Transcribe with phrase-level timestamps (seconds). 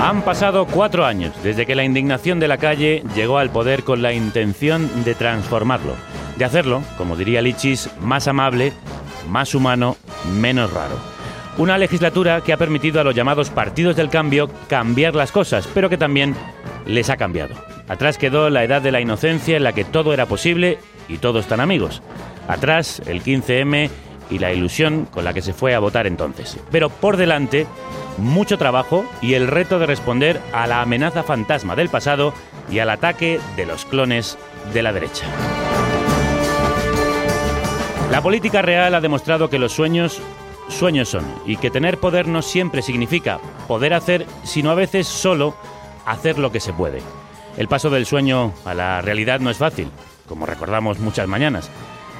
[0.00, 4.00] Han pasado cuatro años desde que la indignación de la calle llegó al poder con
[4.00, 5.92] la intención de transformarlo,
[6.38, 8.72] de hacerlo, como diría Lichis, más amable,
[9.28, 9.98] más humano,
[10.40, 10.96] menos raro.
[11.58, 15.90] Una legislatura que ha permitido a los llamados partidos del cambio cambiar las cosas, pero
[15.90, 16.34] que también
[16.86, 17.54] les ha cambiado.
[17.86, 20.78] Atrás quedó la edad de la inocencia en la que todo era posible
[21.10, 22.02] y todos tan amigos.
[22.48, 23.90] Atrás el 15M
[24.30, 26.58] y la ilusión con la que se fue a votar entonces.
[26.70, 27.66] Pero por delante,
[28.18, 32.32] mucho trabajo y el reto de responder a la amenaza fantasma del pasado
[32.70, 34.38] y al ataque de los clones
[34.72, 35.26] de la derecha.
[38.10, 40.20] La política real ha demostrado que los sueños
[40.68, 45.54] sueños son y que tener poder no siempre significa poder hacer, sino a veces solo
[46.06, 47.02] hacer lo que se puede.
[47.56, 49.90] El paso del sueño a la realidad no es fácil,
[50.28, 51.70] como recordamos muchas mañanas.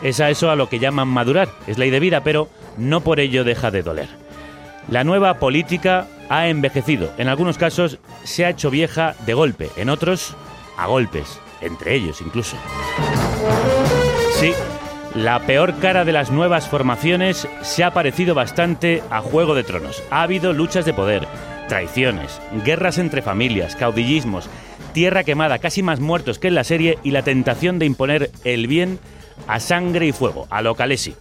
[0.02, 2.48] Es a eso a lo que llaman madurar, es ley de vida, pero
[2.78, 4.08] no por ello deja de doler.
[4.88, 9.90] La nueva política ha envejecido, en algunos casos se ha hecho vieja de golpe, en
[9.90, 10.34] otros
[10.76, 12.56] a golpes, entre ellos incluso.
[14.32, 14.52] Sí,
[15.14, 20.02] la peor cara de las nuevas formaciones se ha parecido bastante a Juego de Tronos.
[20.10, 21.26] Ha habido luchas de poder,
[21.68, 24.48] traiciones, guerras entre familias, caudillismos,
[24.92, 28.66] tierra quemada, casi más muertos que en la serie y la tentación de imponer el
[28.66, 28.98] bien
[29.46, 31.14] a sangre y fuego, a lo Calesi.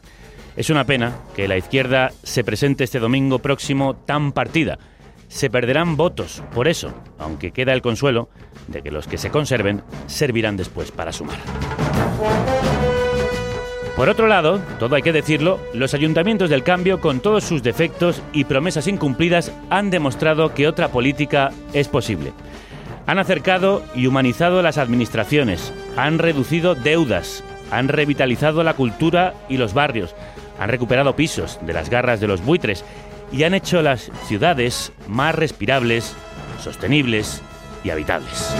[0.55, 4.77] Es una pena que la izquierda se presente este domingo próximo tan partida.
[5.27, 8.29] Se perderán votos por eso, aunque queda el consuelo
[8.67, 11.37] de que los que se conserven servirán después para sumar.
[13.95, 18.21] Por otro lado, todo hay que decirlo, los ayuntamientos del cambio, con todos sus defectos
[18.31, 22.31] y promesas incumplidas, han demostrado que otra política es posible.
[23.07, 29.73] Han acercado y humanizado las administraciones, han reducido deudas, han revitalizado la cultura y los
[29.73, 30.15] barrios,
[30.59, 32.83] han recuperado pisos de las garras de los buitres
[33.31, 36.15] y han hecho las ciudades más respirables,
[36.61, 37.41] sostenibles
[37.83, 38.53] y habitables.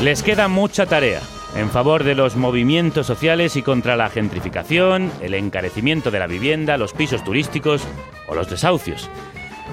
[0.00, 1.20] Les queda mucha tarea
[1.54, 6.78] en favor de los movimientos sociales y contra la gentrificación, el encarecimiento de la vivienda,
[6.78, 7.82] los pisos turísticos
[8.26, 9.10] o los desahucios.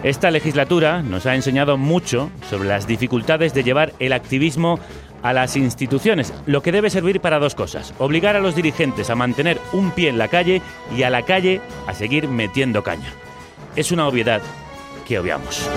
[0.03, 4.79] Esta legislatura nos ha enseñado mucho sobre las dificultades de llevar el activismo
[5.23, 9.15] a las instituciones, lo que debe servir para dos cosas, obligar a los dirigentes a
[9.15, 10.61] mantener un pie en la calle
[10.95, 13.13] y a la calle a seguir metiendo caña.
[13.75, 14.41] Es una obviedad
[15.07, 15.69] que obviamos.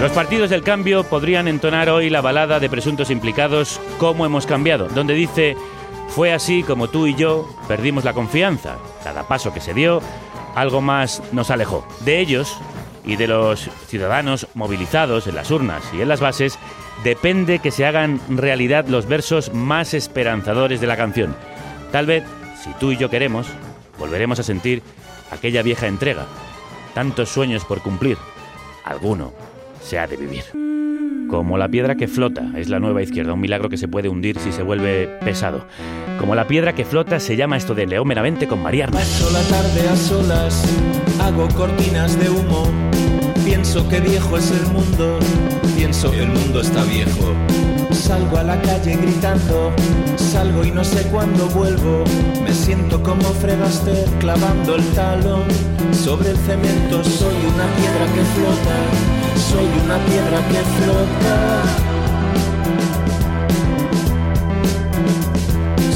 [0.00, 4.88] Los partidos del cambio podrían entonar hoy la balada de presuntos implicados Cómo hemos cambiado,
[4.88, 5.56] donde dice,
[6.08, 8.76] fue así como tú y yo perdimos la confianza.
[9.02, 10.02] Cada paso que se dio,
[10.54, 11.86] algo más nos alejó.
[12.04, 12.56] De ellos
[13.04, 16.58] y de los ciudadanos movilizados en las urnas y en las bases,
[17.02, 21.34] depende que se hagan realidad los versos más esperanzadores de la canción.
[21.92, 22.24] Tal vez,
[22.62, 23.46] si tú y yo queremos,
[23.98, 24.82] volveremos a sentir
[25.30, 26.26] aquella vieja entrega.
[26.94, 28.16] Tantos sueños por cumplir.
[28.84, 29.32] Alguno
[29.82, 30.44] se ha de vivir.
[31.28, 34.38] Como la piedra que flota es la nueva izquierda, un milagro que se puede hundir
[34.38, 35.66] si se vuelve pesado.
[36.18, 38.86] Como la piedra que flota se llama esto de León Benavente con María.
[38.86, 40.64] Paso la tarde a solas,
[41.20, 42.68] hago cortinas de humo.
[43.44, 45.18] Pienso que viejo es el mundo,
[46.02, 47.32] el mundo está viejo.
[47.92, 49.72] Salgo a la calle gritando,
[50.16, 52.04] salgo y no sé cuándo vuelvo.
[52.42, 55.44] Me siento como Fred Astaire clavando el talón
[55.92, 57.02] sobre el cemento.
[57.04, 58.76] Soy una piedra que flota,
[59.50, 61.62] soy una piedra que flota.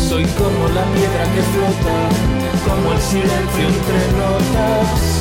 [0.08, 1.96] Soy como la piedra que flota,
[2.66, 5.17] como el silencio entre notas.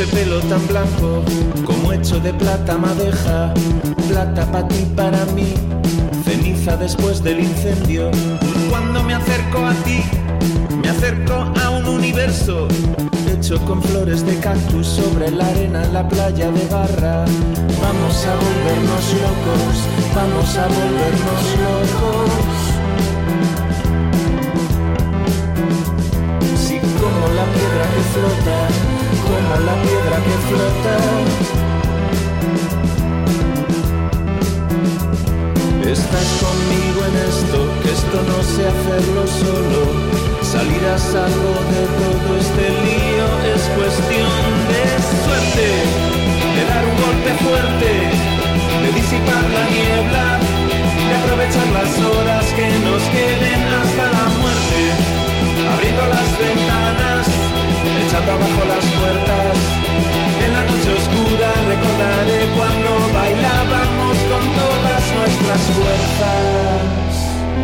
[0.00, 1.22] Este pelo tan blanco,
[1.66, 3.52] como hecho de plata madeja,
[4.08, 5.52] plata para ti, para mí,
[6.24, 8.10] ceniza después del incendio.
[8.70, 10.02] Cuando me acerco a ti,
[10.82, 12.66] me acerco a un universo
[13.30, 17.26] hecho con flores de cactus sobre la arena en la playa de Barra.
[17.82, 19.74] Vamos a volvernos locos,
[20.14, 22.30] vamos a volvernos locos.
[26.56, 28.89] Sí, como la piedra que flota,
[29.30, 30.96] como la piedra que flota.
[35.96, 39.82] Estás conmigo en esto, que esto no sé hacerlo solo.
[40.42, 44.82] Salir a salvo de todo este lío es cuestión de
[45.22, 45.68] suerte,
[46.56, 47.90] de dar un golpe fuerte,
[48.82, 50.26] de disipar la niebla,
[51.06, 54.80] de aprovechar las horas que nos queden hasta la muerte,
[55.72, 57.49] abriendo las ventanas,
[58.06, 59.56] echando abajo las puertas.
[60.44, 67.00] En la noche oscura recordaré cuando bailábamos con todas nuestras fuerzas.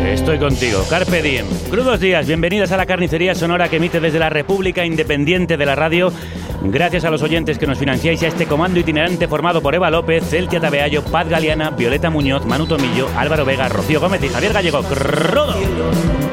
[0.05, 1.45] Estoy contigo, Carpe Diem.
[1.69, 5.75] Crudos días, bienvenidas a la carnicería sonora que emite desde la República Independiente de la
[5.75, 6.13] Radio.
[6.61, 9.89] Gracias a los oyentes que nos financiáis y a este comando itinerante formado por Eva
[9.89, 14.53] López, Celtia Tabeallo, Paz Galeana, Violeta Muñoz, Manu Tomillo, Álvaro Vega, Rocío Gómez y Javier
[14.53, 14.81] Gallego.
[14.83, 15.55] ¡Crudo!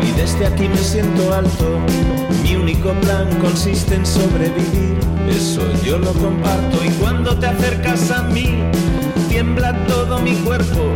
[0.03, 2.24] Y desde aquí me siento alto.
[2.45, 4.99] Mi único plan consiste en sobrevivir.
[5.31, 6.85] Eso yo lo comparto.
[6.85, 8.63] Y cuando te acercas a mí,
[9.31, 10.93] tiembla todo mi cuerpo.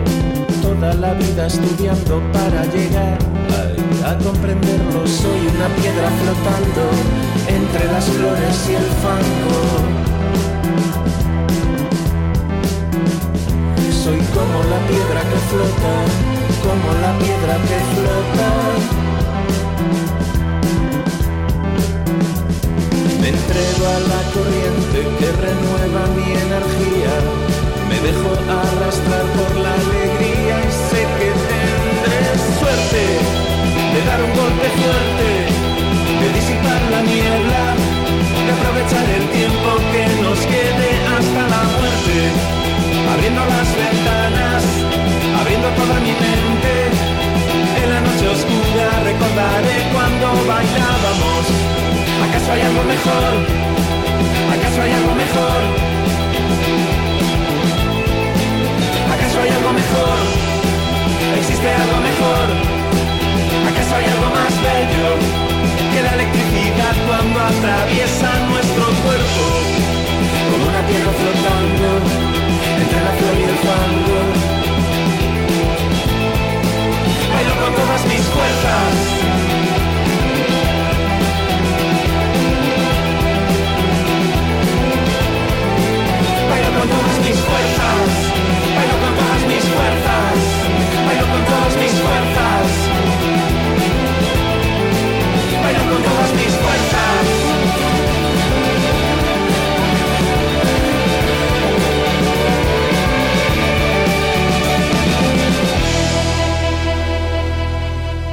[0.61, 3.19] Toda la vida estudiando para llegar
[4.05, 5.06] a comprenderlo.
[5.06, 6.83] Soy una piedra flotando
[7.49, 9.61] entre las flores y el fango.
[14.05, 15.95] Soy como la piedra que flota,
[16.62, 19.08] como la piedra que flota.
[23.59, 27.15] A la corriente que renueva mi energía.
[27.91, 32.23] Me dejo arrastrar por la alegría y sé que tendré
[32.55, 33.03] suerte
[33.95, 35.29] de dar un golpe fuerte,
[36.23, 37.65] de disipar la niebla,
[38.47, 42.17] de aprovechar el tiempo que nos quede hasta la muerte.
[43.11, 44.63] Abriendo las ventanas,
[45.35, 46.75] abriendo toda mi mente.
[47.83, 48.27] En la noche
[52.99, 55.61] ¿Acaso hay algo mejor?
[59.15, 60.19] ¿Acaso hay algo mejor?
[61.39, 62.47] ¿Existe algo mejor?
[63.71, 65.11] ¿Acaso hay algo más bello
[65.93, 69.45] que la electricidad cuando atraviesa nuestro cuerpo?
[70.50, 71.89] Como una piedra flotando
[72.83, 74.19] entre la flor y el fango.
[77.33, 79.38] Bailo con todas mis fuerzas.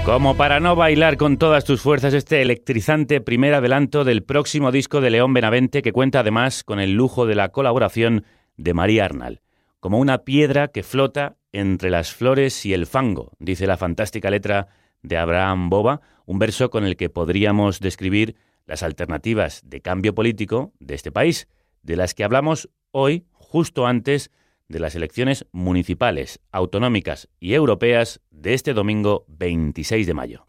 [0.05, 5.01] Como para no bailar con todas tus fuerzas este electrizante primer adelanto del próximo disco
[5.01, 8.23] de León Benavente que cuenta además con el lujo de la colaboración
[8.55, 9.41] de María Arnal.
[9.79, 14.67] Como una piedra que flota entre las flores y el fango, dice la fantástica letra
[15.01, 20.73] de Abraham Boba, un verso con el que podríamos describir las alternativas de cambio político
[20.79, 21.47] de este país,
[21.83, 24.31] de las que hablamos hoy justo antes
[24.67, 30.45] de las elecciones municipales, autonómicas y europeas de este domingo 26 de mayo.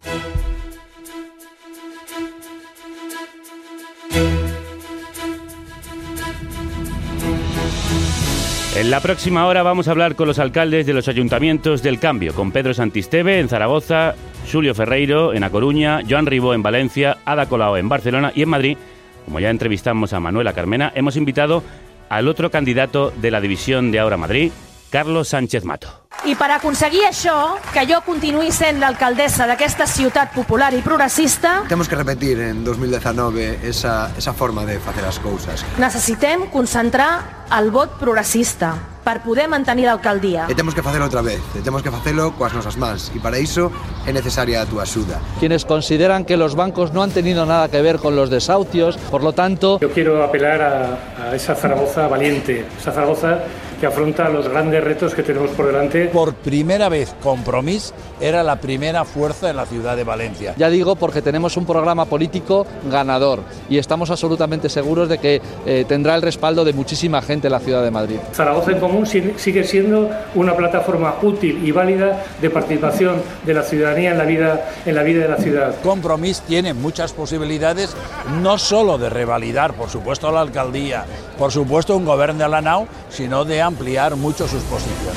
[8.76, 12.35] En la próxima hora vamos a hablar con los alcaldes de los ayuntamientos del cambio,
[12.35, 14.14] con Pedro Santisteve en Zaragoza,
[14.50, 18.48] Julio Ferreiro en A Coruña, Joan Ribó en Valencia, Ada Colau en Barcelona y en
[18.48, 18.78] Madrid,
[19.24, 21.62] como ya entrevistamos a Manuela Carmena, hemos invitado
[22.08, 24.52] al otro candidato de la división de Ahora Madrid,
[24.96, 25.88] Carlos Sánchez Mato.
[26.24, 27.34] I per aconseguir això,
[27.74, 33.58] que jo continuï sent l'alcaldessa d'aquesta ciutat popular i progressista, Temos que repetir en 2019
[33.68, 35.66] esa, esa forma de facer as cousas.
[35.76, 38.72] necessitem concentrar el vot progressista
[39.04, 40.46] per poder mantenir l'alcaldia.
[40.48, 43.36] E temos que facelo outra vez, e temos que facelo coas nosas mans, e para
[43.38, 43.68] iso
[44.08, 45.20] é necesaria a túa axuda.
[45.38, 49.22] quienes consideran que los bancos no han tenido nada que ver con los desahucios, por
[49.22, 53.44] lo tanto, Yo quiero apelar a, a esa Zaragoza valiente, esa Zaragoza
[53.80, 56.06] que afronta los grandes retos que tenemos por delante.
[56.06, 60.54] Por primera vez, Compromís era la primera fuerza en la ciudad de Valencia.
[60.56, 65.85] Ya digo porque tenemos un programa político ganador y estamos absolutamente seguros de que eh,
[65.87, 68.16] tendrá el respaldo de muchísima gente en la ciudad de Madrid.
[68.33, 74.12] Zaragoza en Común sigue siendo una plataforma útil y válida de participación de la ciudadanía
[74.12, 75.75] en la vida, en la vida de la ciudad.
[75.83, 77.97] Compromís tiene muchas posibilidades,
[78.42, 81.04] no solo de revalidar, por supuesto, la alcaldía,
[81.38, 83.75] por supuesto, un gobierno de la NAU, sino de ampliar
[84.16, 85.16] mucho sus posiciones.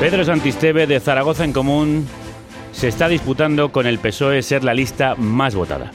[0.00, 2.06] Pedro Santisteve de Zaragoza en Común
[2.72, 5.92] se está disputando con el PSOE ser la lista más votada.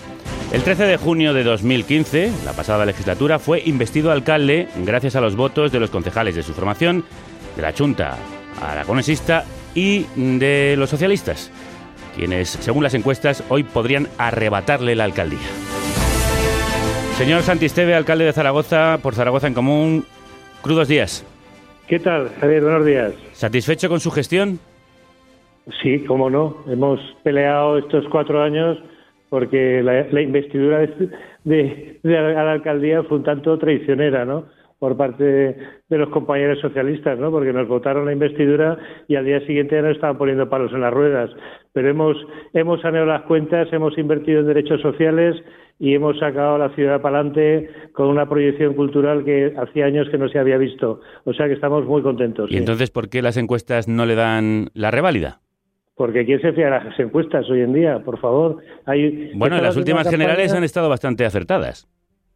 [0.51, 5.35] El 13 de junio de 2015, la pasada legislatura, fue investido alcalde gracias a los
[5.35, 7.05] votos de los concejales de su formación,
[7.55, 8.17] de la Junta
[8.61, 11.51] aragonesista y de los socialistas,
[12.15, 15.39] quienes, según las encuestas, hoy podrían arrebatarle la alcaldía.
[17.19, 20.05] Señor Santisteve, alcalde de Zaragoza, por Zaragoza en Común,
[20.61, 21.25] crudos días.
[21.85, 22.63] ¿Qué tal, Javier?
[22.63, 23.13] Buenos días.
[23.33, 24.57] ¿Satisfecho con su gestión?
[25.83, 26.63] Sí, cómo no.
[26.69, 28.77] Hemos peleado estos cuatro años
[29.27, 30.87] porque la, investidura
[31.43, 34.45] de, la alcaldía fue un tanto traicionera, ¿no?
[34.79, 35.23] Por parte
[35.89, 37.31] de, los compañeros socialistas, ¿no?
[37.31, 38.77] Porque nos votaron la investidura
[39.09, 41.29] y al día siguiente ya nos estaban poniendo palos en las ruedas.
[41.73, 42.15] Pero hemos,
[42.53, 45.35] hemos saneado las cuentas, hemos invertido en derechos sociales
[45.79, 50.09] y hemos sacado a la ciudad para adelante con una proyección cultural que hacía años
[50.09, 50.99] que no se había visto.
[51.23, 52.51] O sea que estamos muy contentos.
[52.51, 55.39] ¿Y entonces por qué las encuestas no le dan la reválida?
[55.95, 57.99] Porque ¿quién se fía a las encuestas hoy en día?
[58.03, 58.57] Por favor.
[58.85, 61.87] Hay, bueno, las últimas generales han estado bastante acertadas.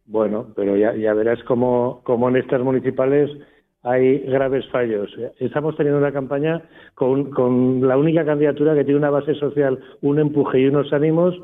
[0.06, 3.30] Bueno, pero ya, ya verás cómo, cómo en estas municipales
[3.82, 5.10] hay graves fallos.
[5.38, 6.62] Estamos teniendo una campaña
[6.94, 11.34] con, con la única candidatura que tiene una base social, un empuje y unos ánimos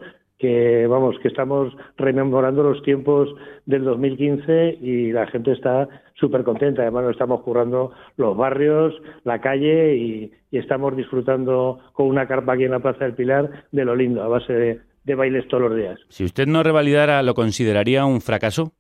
[0.41, 3.29] que vamos, que estamos rememorando los tiempos
[3.67, 6.81] del 2015 y la gente está súper contenta.
[6.81, 8.95] Además, nos estamos currando los barrios,
[9.25, 13.85] la calle y, estamos disfrutando con una carpa aquí en la Plaza del Pilar de
[13.85, 16.01] lo lindo, a base de, de bailes todos los días.
[16.09, 18.73] Si usted no revalidara, ¿lo consideraría un fracaso?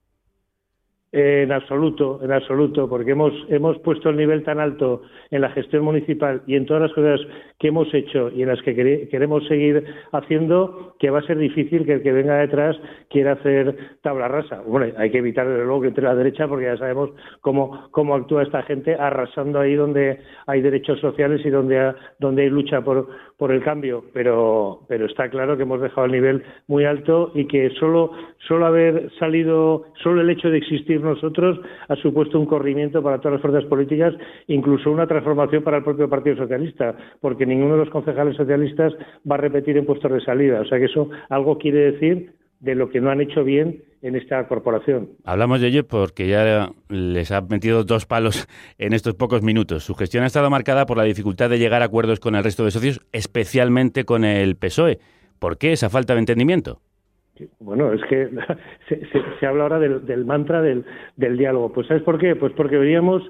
[1.12, 5.84] En absoluto, en absoluto, porque hemos, hemos puesto el nivel tan alto en la gestión
[5.84, 7.20] municipal y en todas las cosas
[7.60, 11.84] que hemos hecho y en las que queremos seguir haciendo, que va a ser difícil
[11.84, 12.74] que el que venga detrás
[13.10, 14.62] quiera hacer tabla rasa.
[14.66, 17.10] Bueno, hay que evitar desde luego que entre la derecha porque ya sabemos
[17.42, 22.48] cómo, cómo actúa esta gente arrasando ahí donde hay derechos sociales y donde, donde hay
[22.48, 26.86] lucha por, por el cambio, pero, pero está claro que hemos dejado el nivel muy
[26.86, 28.12] alto y que solo,
[28.48, 33.34] solo haber salido, solo el hecho de existir nosotros ha supuesto un corrimiento para todas
[33.34, 34.14] las fuerzas políticas,
[34.46, 38.94] incluso una transformación para el propio Partido Socialista, porque ninguno de los concejales socialistas
[39.30, 40.60] va a repetir en puestos de salida.
[40.60, 44.16] O sea que eso algo quiere decir de lo que no han hecho bien en
[44.16, 45.10] esta corporación.
[45.24, 49.84] Hablamos de ello porque ya les ha metido dos palos en estos pocos minutos.
[49.84, 52.64] Su gestión ha estado marcada por la dificultad de llegar a acuerdos con el resto
[52.64, 54.98] de socios, especialmente con el PSOE.
[55.38, 56.80] ¿Por qué esa falta de entendimiento?
[57.58, 58.28] Bueno, es que
[59.40, 60.84] se, habla ahora del, mantra del,
[61.16, 61.72] diálogo.
[61.72, 62.36] Pues ¿sabes por qué?
[62.36, 63.22] Pues porque veníamos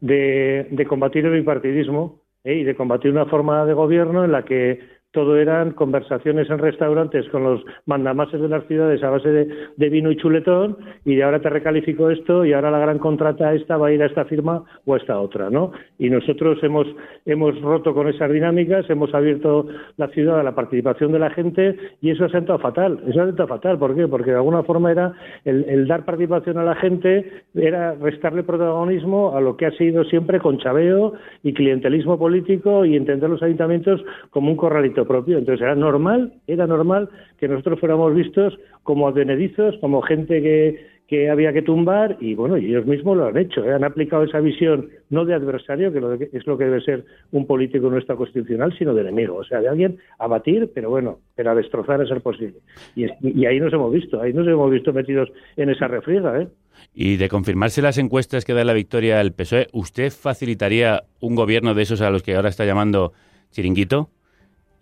[0.00, 2.54] de, combatir el bipartidismo ¿eh?
[2.54, 7.26] y de combatir una forma de gobierno en la que todo eran conversaciones en restaurantes
[7.30, 11.40] con los mandamases de las ciudades a base de, vino y chuletón y de ahora
[11.40, 14.62] te recalifico esto y ahora la gran contrata esta va a ir a esta firma
[14.84, 15.72] o a esta otra, ¿no?
[15.98, 16.86] Y nosotros hemos,
[17.24, 21.78] hemos roto con esas dinámicas, hemos abierto la ciudad a la participación de la gente
[22.02, 24.06] y eso ha sentado fatal, eso ha sentado fatal, ¿por qué?
[24.08, 25.14] Porque de alguna forma era
[25.46, 30.40] el, dar participación a la gente, era restarle protagonismo a lo que ha sido siempre
[30.40, 35.38] conchabeo y clientelismo político y entender los ayuntamientos como un corralito propio.
[35.38, 37.08] Entonces era normal, era normal
[37.38, 42.56] que nosotros fuéramos vistos como advenedizos, como gente que, que había que tumbar y bueno,
[42.56, 46.58] ellos mismos lo han hecho, han aplicado esa visión no de adversario, que, es lo
[46.58, 49.98] que debe ser un político no está constitucional, sino de enemigo, o sea, de alguien
[50.18, 52.56] a batir, pero bueno, pero a destrozar a ser posible.
[52.96, 56.48] Y, y ahí nos hemos visto, ahí nos hemos visto metidos en esa refriega, ¿eh?
[56.92, 61.74] Y de confirmarse las encuestas que da la victoria al PSOE, ¿usted facilitaría un gobierno
[61.74, 63.12] de esos a los que ahora está llamando
[63.50, 64.10] chiringuito?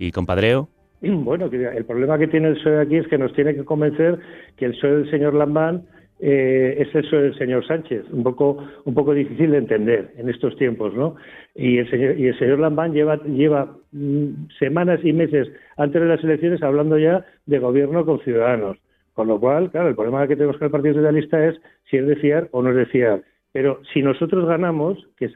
[0.05, 0.69] Y compadreo?
[1.01, 4.19] Bueno, el problema que tiene el PSOE aquí es que nos tiene que convencer
[4.57, 5.83] que el PSOE del señor Lambán
[6.21, 10.29] eh, es el PSOE del señor Sánchez, un poco, un poco difícil de entender en
[10.31, 11.17] estos tiempos, ¿no?
[11.55, 16.09] Y el señor, y el señor Lambán lleva, lleva mm, semanas y meses antes de
[16.09, 18.79] las elecciones hablando ya de gobierno con ciudadanos.
[19.13, 22.07] Con lo cual, claro, el problema que tenemos con el Partido Socialista es si es
[22.07, 23.23] de fiar o no es de fiar.
[23.53, 25.31] Pero si nosotros ganamos, que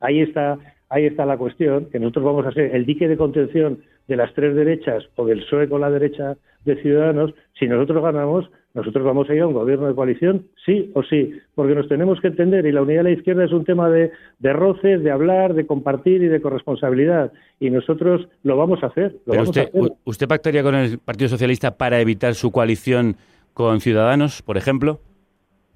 [0.00, 0.58] ahí está
[0.90, 4.34] ahí está la cuestión, que nosotros vamos a ser el dique de contención de las
[4.34, 9.30] tres derechas o del PSOE con la derecha de Ciudadanos, si nosotros ganamos, nosotros vamos
[9.30, 12.66] a ir a un gobierno de coalición, sí o sí, porque nos tenemos que entender
[12.66, 15.64] y la unidad de la izquierda es un tema de, de roces, de hablar, de
[15.64, 17.32] compartir y de corresponsabilidad.
[17.60, 19.12] Y nosotros lo vamos a hacer.
[19.26, 19.92] Lo Pero vamos usted, a hacer.
[20.04, 23.14] ¿Usted pactaría con el Partido Socialista para evitar su coalición
[23.54, 24.98] con Ciudadanos, por ejemplo?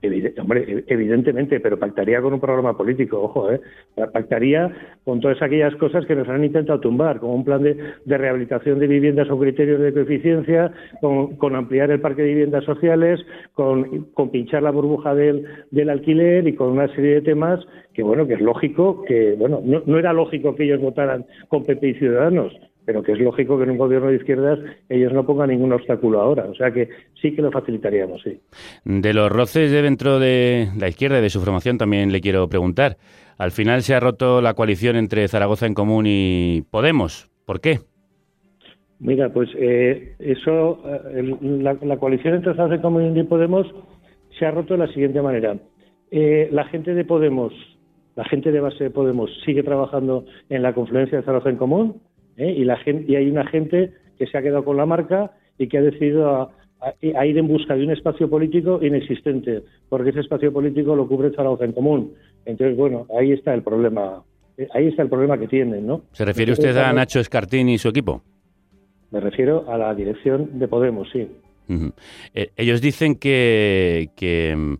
[0.04, 3.60] Ev- evidentemente, pero pactaría con un programa político, ojo, ¿eh?
[4.12, 4.70] Pactaría
[5.04, 8.86] con todas aquellas cosas que nos han intentado tumbar, como un plan de, rehabilitación de
[8.86, 13.20] viviendas con criterios de coeficiencia, con, con ampliar el parque de viviendas sociales,
[13.54, 17.60] con, con pinchar la burbuja del, del alquiler y con una serie de temas
[17.92, 21.64] que, bueno, que es lógico que, bueno, no, no era lógico que ellos votaran con
[21.64, 22.52] PP y Ciudadanos,
[22.84, 26.20] pero que es lógico que en un gobierno de izquierdas ellos no pongan ningún obstáculo
[26.20, 26.44] ahora.
[26.44, 26.88] O sea que
[27.20, 28.40] sí que lo facilitaríamos, sí.
[28.84, 32.48] De los roces de dentro de la izquierda y de su formación también le quiero
[32.48, 32.96] preguntar.
[33.38, 37.30] Al final se ha roto la coalición entre Zaragoza en Común y Podemos.
[37.46, 37.80] ¿Por qué?
[39.00, 43.66] Mira, pues eh, eso, eh, la, la coalición entre Zaragoza Común y Podemos
[44.38, 45.56] se ha roto de la siguiente manera.
[46.10, 47.52] Eh, la gente de Podemos,
[48.14, 52.00] la gente de base de Podemos sigue trabajando en la confluencia de Zaragoza en Común
[52.36, 52.52] ¿eh?
[52.56, 55.68] y, la gen- y hay una gente que se ha quedado con la marca y
[55.68, 56.42] que ha decidido a,
[56.80, 61.06] a- a ir en busca de un espacio político inexistente, porque ese espacio político lo
[61.08, 62.14] cubre Zaragoza en Común.
[62.46, 64.22] Entonces, bueno, ahí está el problema.
[64.58, 66.02] eh, Ahí está el problema que tienen, ¿no?
[66.12, 68.22] ¿Se refiere usted a Nacho Escartín y su equipo?
[69.10, 71.28] Me refiero a la dirección de Podemos, sí.
[72.34, 74.76] Eh, ellos dicen que, que,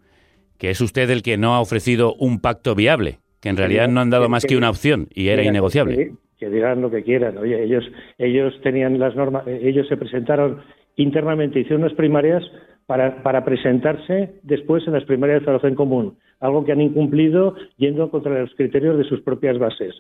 [0.59, 4.01] que es usted el que no ha ofrecido un pacto viable, que en realidad no
[4.01, 6.13] han dado más que una opción y era Mira, innegociable.
[6.39, 7.39] Que, digan lo que quieran.
[7.39, 7.85] Oye, ellos,
[8.19, 10.61] ellos tenían las normas, ellos se presentaron
[10.97, 12.43] internamente, hicieron unas primarias
[12.87, 17.55] para, para presentarse después en las primarias de Zaragoza en Común, algo que han incumplido
[17.77, 19.95] yendo contra los criterios de sus propias bases.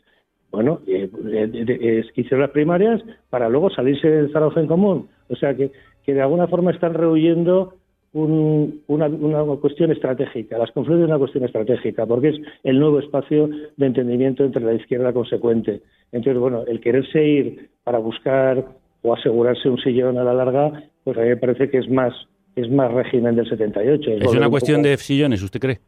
[0.50, 5.09] Bueno, eh, eh, eh, hicieron las primarias para luego salirse de Zaragoza en Común.
[5.29, 5.73] O sea que,
[6.05, 7.75] que de alguna forma están rehuyendo
[8.14, 10.56] un- una, una cuestión estratégica.
[10.56, 14.73] Las confluencias es una cuestión estratégica, porque es el nuevo espacio de entendimiento entre la
[14.75, 15.83] izquierda consecuente.
[16.12, 18.64] Entonces, bueno, el quererse ir para buscar
[19.02, 22.14] o asegurarse un sillón a la larga, pues a mí me parece que es más
[22.56, 24.11] es más régimen del 78.
[24.12, 25.80] ¿Es volver una un cuestión poco- de sillones, usted cree?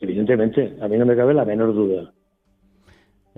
[0.00, 2.12] Evidentemente, a mí no me cabe la menor duda.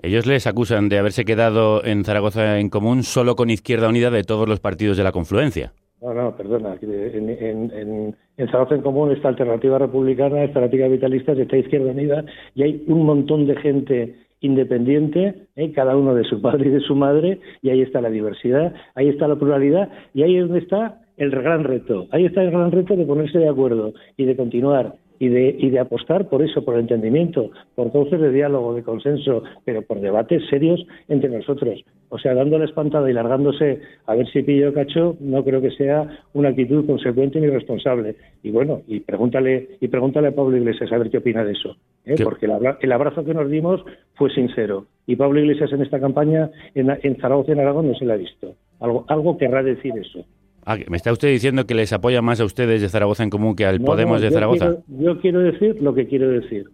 [0.01, 4.23] Ellos les acusan de haberse quedado en Zaragoza en Común solo con Izquierda Unida de
[4.23, 5.73] todos los partidos de la confluencia.
[6.01, 6.77] No, no, perdona.
[6.81, 11.91] En, en, en, en Zaragoza en Común está Alternativa Republicana, está Alternativa Vitalista, está Izquierda
[11.91, 15.71] Unida, y hay un montón de gente independiente, ¿eh?
[15.71, 19.09] cada uno de su padre y de su madre, y ahí está la diversidad, ahí
[19.09, 22.07] está la pluralidad, y ahí es donde está el gran reto.
[22.09, 25.69] Ahí está el gran reto de ponerse de acuerdo y de continuar y de, y
[25.69, 30.01] de apostar por eso, por el entendimiento, por cauces de diálogo, de consenso, pero por
[30.01, 31.85] debates serios entre nosotros.
[32.09, 35.69] O sea, dando la espantada y largándose a ver si pillo cacho, no creo que
[35.71, 38.15] sea una actitud consecuente ni responsable.
[38.41, 41.77] Y bueno, y pregúntale, y pregúntale a Pablo Iglesias a ver qué opina de eso.
[42.05, 42.15] ¿eh?
[42.23, 44.87] Porque el, abra- el abrazo que nos dimos fue sincero.
[45.05, 48.13] Y Pablo Iglesias en esta campaña, en, en Zaragoza y en Aragón, no se le
[48.13, 48.55] ha visto.
[48.79, 50.25] Algo, algo querrá decir eso.
[50.65, 53.55] Ah, ¿Me está usted diciendo que les apoya más a ustedes de Zaragoza en Común
[53.55, 54.65] que al No, Podemos no, de Zaragoza?
[54.87, 56.65] quiero- yo quiero decir lo que quiero decir.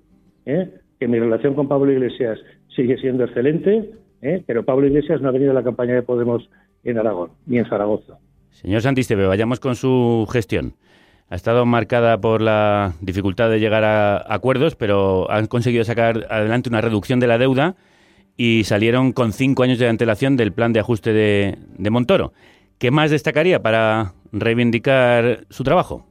[0.46, 0.70] ¿eh?
[1.00, 2.40] Que mi relación con Pablo Iglesias
[2.76, 4.44] sigue siendo excelente, ¿eh?
[4.46, 6.50] pero Pablo Iglesias no ha venido a la campaña de Podemos
[6.84, 8.18] en Aragón, ni en Zaragoza.
[8.52, 10.74] Señor Santisteve, vayamos con su gestión.
[11.30, 16.70] Ha estado marcada por la dificultad de llegar a acuerdos, pero han conseguido sacar adelante
[16.70, 17.76] una reducción de la deuda
[18.38, 22.32] y salieron con cinco años de antelación del plan de ajuste de, de Montoro.
[22.80, 26.06] ¿Qué más destacaría para reivindicar su trabajo?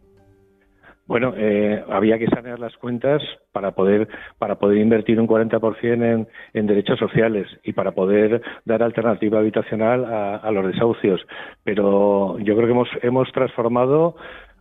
[1.06, 6.28] Bueno, eh, había que sanear las cuentas para poder para poder invertir un 40% en,
[6.52, 11.24] en derechos sociales y para poder dar alternativa habitacional a, a los desahucios.
[11.62, 14.16] Pero yo creo que hemos hemos transformado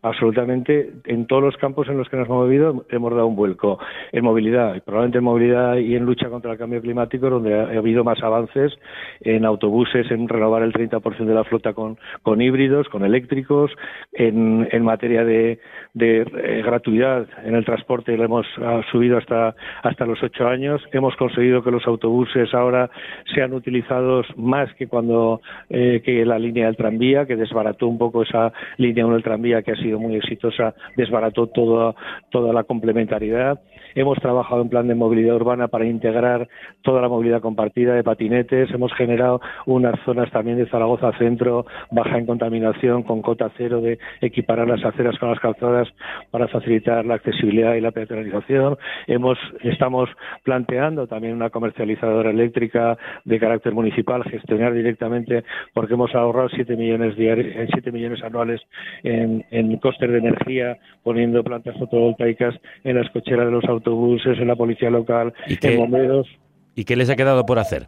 [0.05, 3.79] absolutamente en todos los campos en los que nos hemos movido hemos dado un vuelco.
[4.11, 7.77] En movilidad probablemente en movilidad y en lucha contra el cambio climático donde ha, ha
[7.77, 8.73] habido más avances
[9.21, 13.71] en autobuses en renovar el 30% de la flota con, con híbridos con eléctricos
[14.13, 15.59] en, en materia de,
[15.93, 18.45] de eh, gratuidad en el transporte lo hemos
[18.91, 20.81] subido hasta hasta los ocho años.
[20.91, 22.89] Hemos conseguido que los autobuses ahora
[23.33, 28.23] sean utilizados más que cuando eh, que la línea del tranvía que desbarató un poco
[28.23, 31.95] esa línea 1 del tranvía que ha sido muy exitosa, desbarató toda,
[32.29, 33.59] toda la complementariedad.
[33.95, 36.47] Hemos trabajado en plan de movilidad urbana para integrar
[36.81, 38.69] toda la movilidad compartida de patinetes.
[38.71, 43.97] Hemos generado unas zonas también de Zaragoza Centro baja en contaminación con cota cero de
[44.21, 45.87] equiparar las aceras con las calzadas
[46.29, 48.77] para facilitar la accesibilidad y la peatonalización.
[49.07, 50.09] Hemos, estamos
[50.43, 57.15] planteando también una comercializadora eléctrica de carácter municipal, gestionar directamente porque hemos ahorrado 7 millones,
[57.17, 58.61] diari- eh, 7 millones anuales
[59.03, 64.47] en, en costes de energía, poniendo plantas fotovoltaicas en las cocheras de los autobuses, en
[64.47, 66.27] la policía local, en bomberos.
[66.75, 67.87] ¿Y qué les ha quedado por hacer?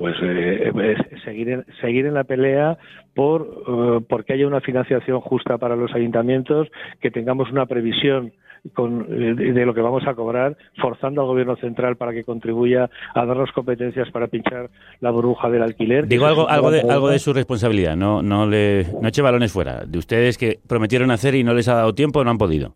[0.00, 2.78] pues eh, seguir en, seguir en la pelea
[3.14, 6.68] por eh, porque haya una financiación justa para los ayuntamientos,
[7.02, 8.32] que tengamos una previsión
[8.72, 12.88] con, eh, de lo que vamos a cobrar, forzando al gobierno central para que contribuya
[13.14, 16.06] a darnos competencias para pinchar la burbuja del alquiler.
[16.06, 19.84] Digo algo, algo de, algo de su responsabilidad, no, no le, no eche balones fuera.
[19.84, 22.74] De ustedes que prometieron hacer y no les ha dado tiempo, no han podido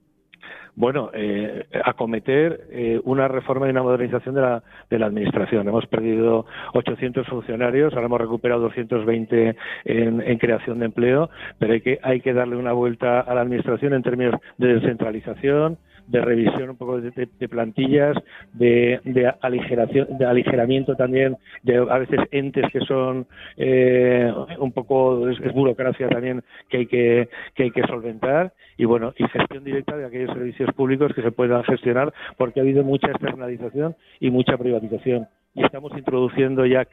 [0.77, 5.69] bueno, eh, acometer eh, una reforma y una modernización de la, de la Administración.
[5.69, 11.81] Hemos perdido 800 funcionarios, ahora hemos recuperado 220 en, en creación de empleo, pero hay
[11.81, 16.71] que, hay que darle una vuelta a la Administración en términos de descentralización, de revisión
[16.71, 18.17] un poco de, plantillas,
[18.53, 25.29] de, de, aligeración, de aligeramiento también de a veces entes que son eh, un poco
[25.29, 28.53] es, burocracia también que hay que, que hay que solventar.
[28.77, 32.63] Y bueno y gestión directa de aquellos servicios públicos que se puedan gestionar porque ha
[32.63, 36.87] habido mucha externalización y mucha privatización y estamos introduciendo ya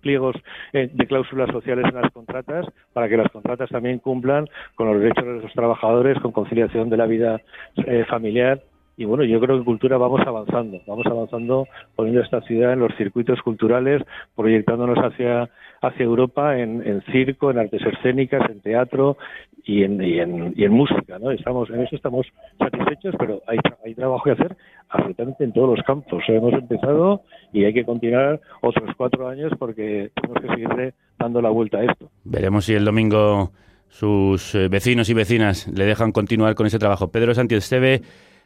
[0.00, 0.36] pliegos
[0.72, 5.00] eh, de cláusulas sociales en las contratas para que las contratas también cumplan con los
[5.00, 7.40] derechos de los trabajadores, con conciliación de la vida
[7.76, 8.60] eh, familiar.
[8.96, 12.80] Y bueno, yo creo que en cultura vamos avanzando, vamos avanzando poniendo esta ciudad en
[12.80, 14.02] los circuitos culturales,
[14.36, 15.48] proyectándonos hacia,
[15.80, 19.16] hacia Europa en, en circo, en artes escénicas, en teatro
[19.64, 21.30] y en, y en, y en música, ¿no?
[21.30, 22.26] Estamos, en eso estamos
[22.58, 24.56] satisfechos, pero hay, hay trabajo que hacer
[24.88, 26.22] absolutamente en todos los campos.
[26.28, 27.22] Hemos empezado
[27.52, 31.84] y hay que continuar otros cuatro años porque tenemos que seguirle dando la vuelta a
[31.84, 32.10] esto.
[32.24, 33.52] Veremos si el domingo
[33.88, 37.08] sus eh, vecinos y vecinas le dejan continuar con ese trabajo.
[37.12, 38.00] Pedro Santiesteve,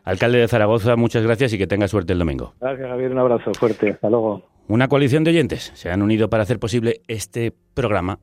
[0.05, 2.55] alcalde de Zaragoza, muchas gracias y que tenga suerte el domingo.
[2.61, 3.12] Gracias, Javier.
[3.12, 3.90] Un abrazo fuerte.
[3.90, 4.42] Hasta luego.
[4.68, 8.18] Una coalición de oyentes se han unido para hacer posible este programa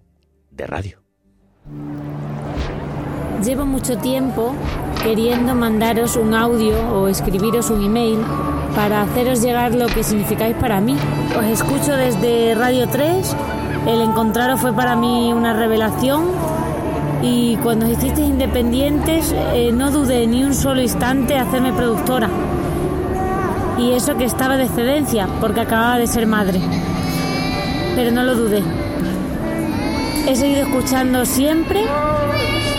[0.52, 0.98] de radio.
[3.44, 4.56] Llevo mucho tiempo
[5.04, 8.20] queriendo mandaros un audio o escribiros un email
[8.74, 10.96] para haceros llegar lo que significáis para mí.
[11.38, 13.36] Os escucho desde Radio 3,
[13.88, 16.24] el encontraros fue para mí una revelación
[17.22, 22.30] y cuando os hicisteis independientes eh, no dudé ni un solo instante hacerme productora.
[23.78, 26.62] Y eso que estaba de excedencia, porque acababa de ser madre.
[27.96, 28.64] Pero no lo dudé.
[30.30, 31.84] He seguido escuchando siempre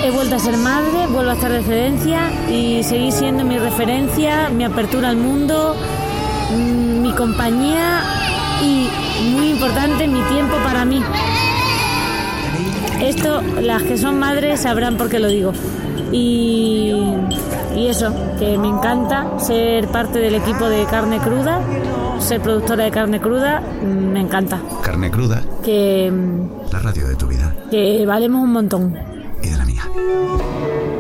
[0.05, 4.51] He vuelto a ser madre, vuelvo a estar de excedencia y seguir siendo mi referencia,
[4.51, 5.75] mi apertura al mundo,
[6.51, 8.03] mm, mi compañía
[8.63, 8.87] y,
[9.31, 11.03] muy importante, mi tiempo para mí.
[13.01, 15.55] Esto, las que son madres sabrán por qué lo digo.
[16.13, 16.93] Y,
[17.75, 21.63] y eso, que me encanta ser parte del equipo de carne cruda,
[22.19, 24.61] ser productora de carne cruda, me encanta.
[24.83, 25.41] Carne cruda.
[25.65, 26.13] Que.
[26.71, 27.55] La radio de tu vida.
[27.71, 29.14] Que valemos un montón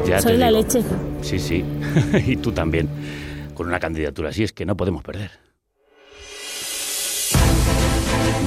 [0.08, 0.20] la.
[0.20, 0.82] Soy la leche.
[1.22, 1.64] Sí, sí.
[2.26, 2.88] y tú también.
[3.54, 5.30] Con una candidatura así es que no podemos perder.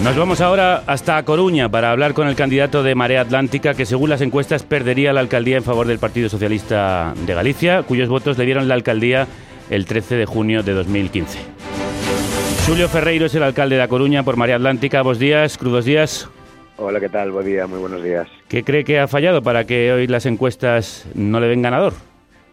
[0.04, 4.10] Nos vamos ahora hasta Coruña para hablar con el candidato de Marea Atlántica que según
[4.10, 8.46] las encuestas perdería la alcaldía en favor del Partido Socialista de Galicia, cuyos votos le
[8.46, 9.28] dieron la alcaldía
[9.70, 11.40] el 13 de junio de 2015.
[12.68, 15.02] Julio Ferreiro es el alcalde de Coruña por Marea Atlántica.
[15.02, 16.30] Buenos días, crudos días.
[16.80, 17.32] Hola, ¿qué tal?
[17.32, 18.28] Buen día, muy buenos días.
[18.48, 21.94] ¿Qué cree que ha fallado para que hoy las encuestas no le den ganador?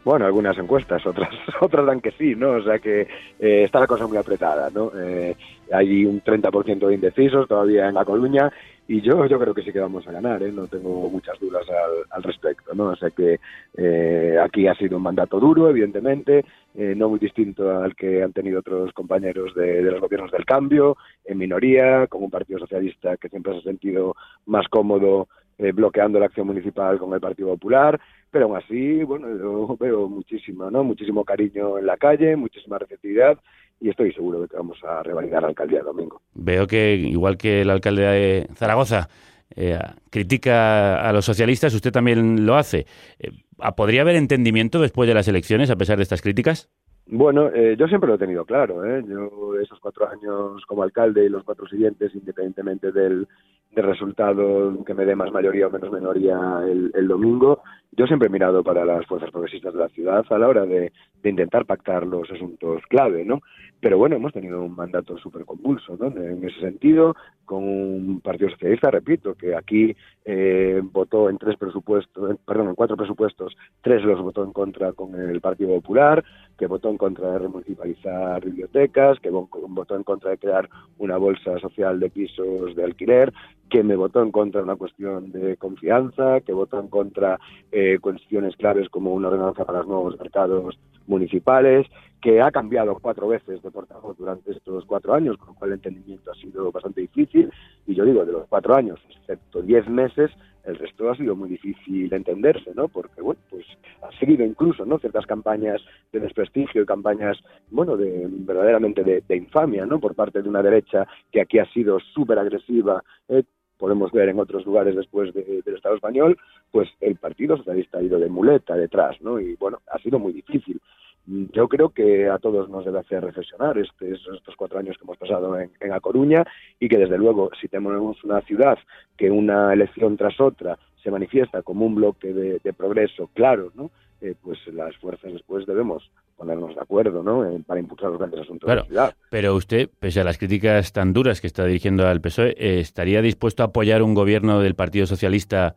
[0.04, 2.52] Bueno, algunas encuestas, otras otras dan que sí, ¿no?
[2.52, 4.90] O sea que eh, está la cosa muy apretada, ¿no?
[4.94, 5.34] Eh,
[5.72, 8.52] hay un 30% de indecisos todavía en La Coruña
[8.86, 10.52] y yo yo creo que sí que vamos a ganar ¿eh?
[10.52, 13.40] no tengo muchas dudas al, al respecto no o sea que
[13.76, 18.32] eh, aquí ha sido un mandato duro evidentemente eh, no muy distinto al que han
[18.32, 23.16] tenido otros compañeros de, de, los gobiernos del cambio en minoría con un partido socialista
[23.16, 27.50] que siempre se ha sentido más cómodo eh, bloqueando la acción municipal con el Partido
[27.50, 28.00] Popular
[28.34, 33.38] pero aún así bueno yo veo muchísimo no muchísimo cariño en la calle muchísima receptividad
[33.80, 36.20] y estoy seguro de que vamos a revalidar la alcaldía el domingo.
[36.34, 39.08] Veo que, igual que el alcalde de Zaragoza,
[39.54, 39.78] eh,
[40.10, 42.86] critica a los socialistas, usted también lo hace.
[43.18, 43.30] Eh,
[43.76, 46.70] ¿Podría haber entendimiento después de las elecciones a pesar de estas críticas?
[47.06, 48.84] Bueno, eh, yo siempre lo he tenido claro.
[48.84, 49.04] ¿eh?
[49.06, 53.28] Yo esos cuatro años como alcalde y los cuatro siguientes, independientemente del,
[53.74, 58.28] del resultado que me dé más mayoría o menos minoría el, el, domingo, yo siempre
[58.28, 61.64] he mirado para las fuerzas progresistas de la ciudad a la hora de, de intentar
[61.64, 63.40] pactar los asuntos clave, ¿no?
[63.80, 66.06] Pero bueno, hemos tenido un mandato súper convulso, ¿no?
[66.06, 72.38] En ese sentido, con un partido socialista, repito, que aquí eh, votó en tres presupuestos,
[72.46, 76.24] perdón, en cuatro presupuestos, tres los votó en contra con el Partido Popular,
[76.58, 81.58] que votó en contra de remunicipalizar bibliotecas, que votó en contra de crear una bolsa
[81.58, 83.32] social de pisos de alquiler,
[83.74, 87.40] que me votó en contra una cuestión de confianza, que votó en contra
[87.72, 91.84] eh, cuestiones claves como una ordenanza para los nuevos mercados municipales,
[92.22, 95.74] que ha cambiado cuatro veces de portavoz durante estos cuatro años, con lo cual el
[95.74, 97.50] entendimiento ha sido bastante difícil.
[97.84, 100.30] Y yo digo, de los cuatro años, excepto diez meses,
[100.62, 102.86] el resto ha sido muy difícil entenderse, ¿no?
[102.86, 103.66] Porque, bueno, pues
[104.02, 105.00] ha seguido incluso, ¿no?
[105.00, 105.82] Ciertas campañas
[106.12, 107.38] de desprestigio y campañas,
[107.72, 109.98] bueno, de verdaderamente de, de infamia, ¿no?
[109.98, 113.42] Por parte de una derecha que aquí ha sido súper agresiva, eh,
[113.78, 116.36] podemos ver en otros lugares después de- del Estado español,
[116.70, 119.40] pues el Partido Socialista ha ido de muleta detrás, ¿no?
[119.40, 120.80] Y bueno, ha sido muy difícil.
[121.26, 125.04] Mm, Yo creo que a todos nos debe hacer reflexionar este- estos cuatro años que
[125.04, 126.44] hemos pasado en, en A Coruña
[126.78, 128.78] y que desde luego si tenemos una ciudad
[129.16, 133.90] que una elección tras otra se manifiesta como un bloque de progreso claro, ¿no?
[134.20, 137.44] Eh, pues las fuerzas después debemos ponernos de acuerdo, ¿no?
[137.48, 139.14] En- para impulsar los grandes asuntos de Claro, la ciudad.
[139.30, 143.20] pero usted, pese a las críticas tan duras que está dirigiendo al PSOE, eh, ¿estaría
[143.22, 145.76] dispuesto a apoyar un gobierno del Partido Socialista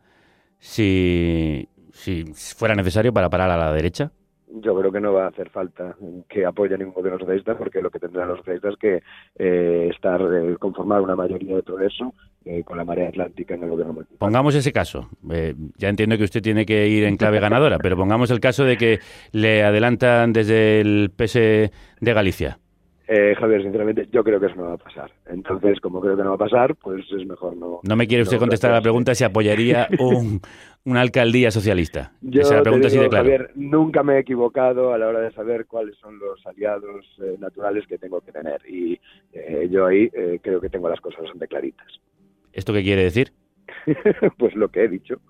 [0.58, 2.24] si, si
[2.56, 4.12] fuera necesario para parar a la derecha?
[4.50, 5.94] Yo creo que no va a hacer falta
[6.28, 9.02] que apoye a ningún gobierno socialista porque lo que tendrán los socialistas es que
[9.38, 13.70] eh, estar eh, conformar una mayoría de progreso eh, con la marea atlántica en el
[13.70, 14.18] gobierno municipal.
[14.18, 15.10] Pongamos ese caso.
[15.30, 18.64] Eh, ya entiendo que usted tiene que ir en clave ganadora, pero pongamos el caso
[18.64, 19.00] de que
[19.32, 22.58] le adelantan desde el PS de Galicia.
[23.10, 25.10] Eh, Javier, sinceramente, yo creo que eso no va a pasar.
[25.30, 27.80] Entonces, como creo que no va a pasar, pues es mejor no.
[27.82, 30.42] No me quiere usted no contestar a la pregunta si apoyaría un,
[30.88, 32.12] una alcaldía socialista.
[32.22, 33.24] Yo Esa te pregunta de claro.
[33.24, 37.36] Javier, nunca me he equivocado a la hora de saber cuáles son los aliados eh,
[37.38, 38.60] naturales que tengo que tener.
[38.66, 38.98] Y
[39.34, 41.86] eh, yo ahí eh, creo que tengo las cosas bastante claritas.
[42.54, 43.32] ¿Esto qué quiere decir?
[44.38, 45.20] pues lo que he dicho.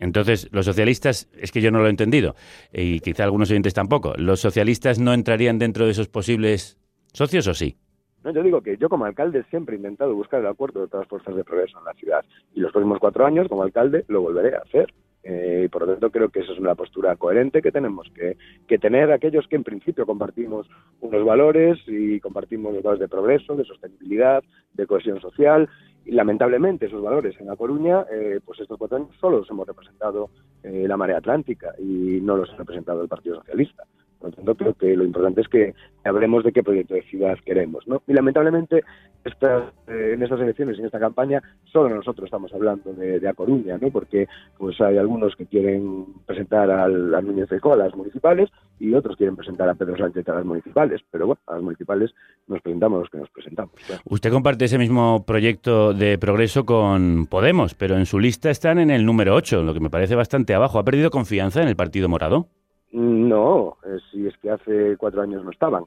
[0.00, 2.36] Entonces, los socialistas, es que yo no lo he entendido,
[2.72, 6.78] y quizá algunos oyentes tampoco, ¿los socialistas no entrarían dentro de esos posibles
[7.12, 7.76] socios o sí?
[8.24, 11.04] No, yo digo que yo como alcalde siempre he intentado buscar el acuerdo de todas
[11.04, 14.22] las fuerzas de progreso en la ciudad y los próximos cuatro años como alcalde lo
[14.22, 14.92] volveré a hacer.
[15.24, 18.36] Eh, y por lo tanto creo que esa es una postura coherente que tenemos que,
[18.66, 20.66] que tener aquellos que en principio compartimos
[21.00, 24.42] unos valores y compartimos los valores de progreso, de sostenibilidad,
[24.74, 25.68] de cohesión social
[26.08, 29.66] y lamentablemente esos valores en La Coruña, eh, pues estos cuatro años solo los hemos
[29.66, 30.30] representado
[30.62, 33.84] eh, la marea atlántica y no los ha representado el Partido Socialista.
[34.18, 37.38] Por lo tanto, creo que lo importante es que hablemos de qué proyecto de ciudad
[37.44, 38.02] queremos, ¿no?
[38.06, 38.82] Y lamentablemente,
[39.24, 43.78] estas, eh, en estas elecciones en esta campaña, solo nosotros estamos hablando de, A Coruña,
[43.78, 43.90] ¿no?
[43.90, 44.26] Porque
[44.56, 48.50] pues hay algunos que quieren presentar al, al Núñez Feijóo a las municipales
[48.80, 51.00] y otros quieren presentar a Pedro Sánchez a las municipales.
[51.10, 52.10] Pero bueno, a las municipales
[52.46, 53.74] nos presentamos los que nos presentamos.
[54.04, 58.90] Usted comparte ese mismo proyecto de progreso con Podemos, pero en su lista están en
[58.90, 60.78] el número 8, lo que me parece bastante abajo.
[60.78, 62.48] ¿Ha perdido confianza en el Partido Morado?
[62.92, 65.84] No, eh, si es que hace cuatro años no estaban,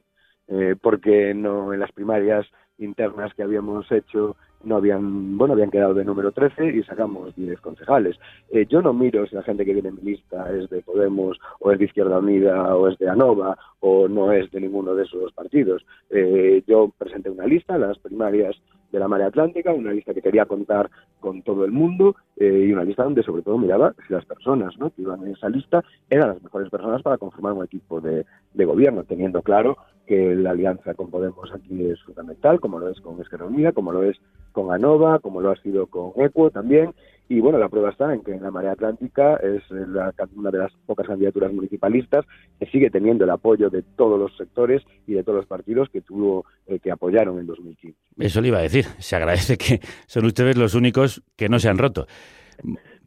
[0.48, 2.46] eh, porque no en las primarias
[2.78, 7.60] internas que habíamos hecho no habían, bueno, habían quedado de número 13 y sacamos 10
[7.60, 8.16] concejales.
[8.50, 11.38] Eh, yo no miro si la gente que viene en mi lista es de Podemos
[11.60, 15.04] o es de Izquierda Unida o es de ANOVA o no es de ninguno de
[15.04, 15.84] esos dos partidos.
[16.10, 18.56] Eh, yo presenté una lista, las primarias
[18.90, 22.72] de la Marea Atlántica, una lista que quería contar con todo el mundo eh, y
[22.72, 24.90] una lista donde sobre todo miraba si las personas ¿no?
[24.90, 29.04] que iban en esa lista eran las mejores personas para conformar un equipo de, gobierno,
[29.04, 33.46] teniendo claro que la alianza con Podemos aquí es fundamental, como lo es con Esquerra
[33.46, 34.16] Unida, como lo es
[34.52, 36.92] con ANOVA, como lo ha sido con ECUO también.
[37.28, 40.58] Y bueno, la prueba está en que en la Marea Atlántica es la- una de
[40.58, 42.26] las pocas candidaturas municipalistas
[42.58, 46.02] que sigue teniendo el apoyo de todos los sectores y de todos los partidos que
[46.02, 47.96] tuvo eh, que apoyaron en 2015.
[48.18, 48.84] Eso le iba a decir.
[48.98, 52.06] Se agradece que son ustedes los únicos que no se han roto.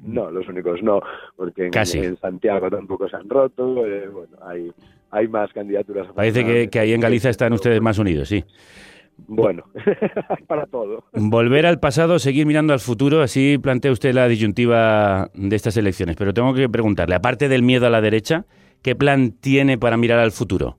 [0.03, 1.01] No, los únicos no,
[1.35, 1.99] porque en, Casi.
[1.99, 3.85] en Santiago tampoco se han roto.
[3.85, 4.71] eh, bueno, hay,
[5.11, 6.07] hay más candidaturas.
[6.13, 8.43] Parece que, que ahí en Galicia están ustedes más unidos, sí.
[9.27, 9.63] Bueno,
[10.47, 11.05] para todo.
[11.13, 16.17] Volver al pasado, seguir mirando al futuro, así plantea usted la disyuntiva de estas elecciones.
[16.17, 18.45] Pero tengo que preguntarle, aparte del miedo a la derecha,
[18.81, 20.77] ¿qué plan tiene para mirar al futuro?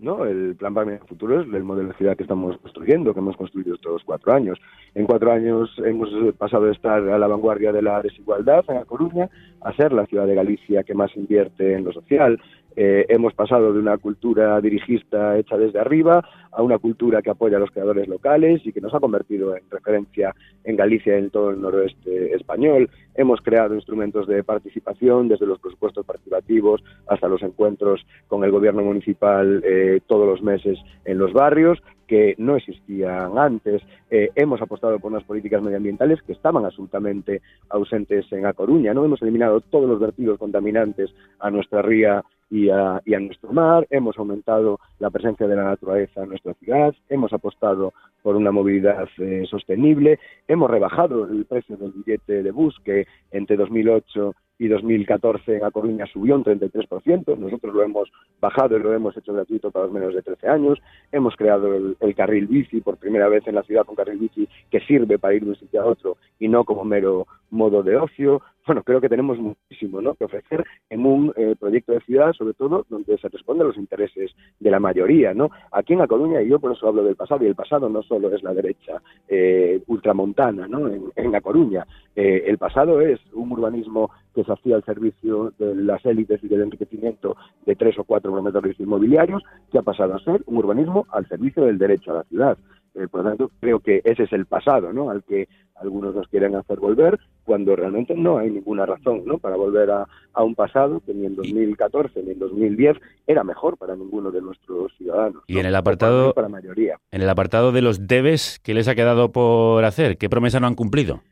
[0.00, 0.24] ¿No?
[0.24, 3.36] El plan para el futuro es el modelo de ciudad que estamos construyendo, que hemos
[3.36, 4.58] construido estos cuatro años.
[4.94, 8.84] En cuatro años hemos pasado de estar a la vanguardia de la desigualdad en La
[8.84, 9.28] Coruña
[9.60, 12.40] a ser la ciudad de Galicia que más invierte en lo social.
[12.76, 17.56] Eh, hemos pasado de una cultura dirigista hecha desde arriba a una cultura que apoya
[17.56, 21.30] a los creadores locales y que nos ha convertido en referencia en Galicia y en
[21.30, 22.88] todo el noroeste español.
[23.14, 28.82] Hemos creado instrumentos de participación, desde los presupuestos participativos hasta los encuentros con el gobierno
[28.82, 33.82] municipal eh, todos los meses en los barrios que no existían antes.
[34.10, 38.92] Eh, hemos apostado por unas políticas medioambientales que estaban absolutamente ausentes en A Coruña.
[38.92, 43.52] No hemos eliminado todos los vertidos contaminantes a nuestra ría y a, y a nuestro
[43.52, 48.50] mar, hemos aumentado la presencia de la naturaleza en nuestra ciudad, hemos apostado por una
[48.50, 54.68] movilidad eh, sostenible, hemos rebajado el precio del billete de bus que entre 2008 y
[54.68, 57.38] 2014 en A Coruña subió un 33%.
[57.38, 60.78] Nosotros lo hemos bajado y lo hemos hecho gratuito para los menos de 13 años.
[61.10, 64.46] Hemos creado el, el, carril bici por primera vez en la ciudad, un carril bici
[64.70, 67.96] que sirve para ir de un sitio a otro y no como mero modo de
[67.96, 68.42] ocio.
[68.66, 70.14] Bueno, creo que tenemos muchísimo ¿no?
[70.14, 73.76] que ofrecer en un eh, proyecto de ciudad, sobre todo donde se responde a los
[73.76, 75.32] intereses de la mayoría.
[75.34, 75.50] ¿no?
[75.72, 78.02] Aquí en A Coruña, y yo por eso hablo del pasado, y el pasado no
[78.02, 80.88] solo es la derecha eh, ultramontana ¿no?
[80.88, 85.74] en, en Coruña, eh, el pasado es un urbanismo que se hacía al servicio de
[85.74, 89.42] las élites y del enriquecimiento de tres o cuatro promotores inmobiliarios,
[89.72, 92.58] que ha pasado a ser un urbanismo al servicio del derecho a la ciudad.
[92.94, 95.10] Eh, por lo tanto, creo que ese es el pasado ¿no?
[95.10, 99.38] al que algunos nos quieren hacer volver, cuando realmente no hay ninguna razón ¿no?
[99.38, 103.78] para volver a, a, un pasado que ni en 2014 ni en 2010 era mejor
[103.78, 105.42] para ninguno de nuestros ciudadanos.
[105.46, 105.60] Y ¿no?
[105.60, 106.98] en el apartado para la mayoría.
[107.10, 110.18] En el apartado de los debes, ¿qué les ha quedado por hacer?
[110.18, 111.22] ¿Qué promesa no han cumplido?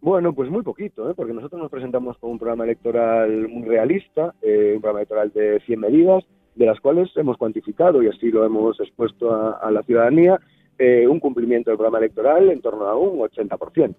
[0.00, 1.14] Bueno, pues muy poquito, ¿eh?
[1.16, 5.60] porque nosotros nos presentamos con un programa electoral muy realista, eh, un programa electoral de
[5.64, 6.24] 100 medidas,
[6.54, 10.38] de las cuales hemos cuantificado y así lo hemos expuesto a, a la ciudadanía,
[10.78, 13.94] eh, un cumplimiento del programa electoral en torno a un 80%,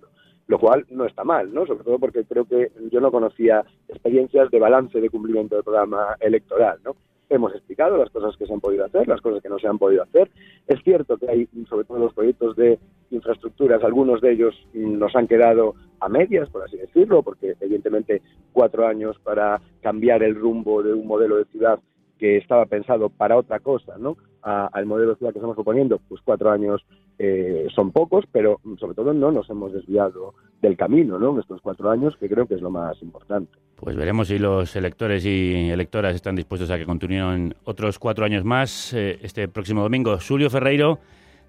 [0.47, 1.65] lo cual no está mal, ¿no?
[1.65, 6.15] Sobre todo porque creo que yo no conocía experiencias de balance de cumplimiento del programa
[6.19, 6.95] electoral, ¿no?
[7.29, 9.79] Hemos explicado las cosas que se han podido hacer, las cosas que no se han
[9.79, 10.29] podido hacer.
[10.67, 12.77] Es cierto que hay, sobre todo los proyectos de
[13.09, 18.21] infraestructuras, algunos de ellos nos han quedado a medias, por así decirlo, porque evidentemente
[18.53, 21.79] cuatro años para cambiar el rumbo de un modelo de ciudad
[22.17, 24.17] que estaba pensado para otra cosa, ¿no?
[24.41, 26.85] A, al modelo de ciudad que estamos proponiendo, pues cuatro años
[27.17, 31.33] eh, son pocos, pero sobre todo no nos hemos desviado del camino, ¿no?
[31.33, 33.51] En estos cuatro años, que creo que es lo más importante.
[33.75, 38.43] Pues veremos si los electores y electoras están dispuestos a que continúen otros cuatro años
[38.43, 40.17] más eh, este próximo domingo.
[40.25, 40.99] Julio Ferreiro,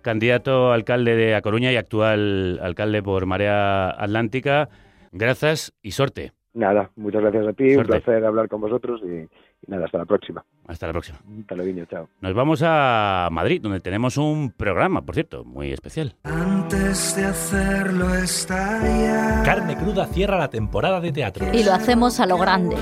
[0.03, 4.69] candidato a alcalde de A Coruña y actual alcalde por Marea Atlántica.
[5.13, 6.33] Gracias y suerte.
[6.55, 7.93] Nada, muchas gracias a ti, suerte.
[7.93, 9.29] un placer hablar con vosotros y, y,
[9.67, 10.45] nada, hasta la próxima.
[10.67, 11.19] Hasta la próxima.
[11.41, 12.09] Hasta luego, chao.
[12.21, 16.15] Nos vamos a Madrid, donde tenemos un programa, por cierto, muy especial.
[16.25, 19.43] Antes de hacerlo está ya.
[19.45, 21.47] Carne Cruda cierra la temporada de teatro.
[21.53, 22.77] Y lo hacemos a lo grande.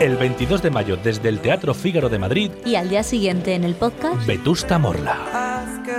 [0.00, 2.50] El 22 de mayo desde el Teatro Fígaro de Madrid.
[2.64, 4.26] Y al día siguiente en el podcast.
[4.26, 5.39] Vetusta Morla.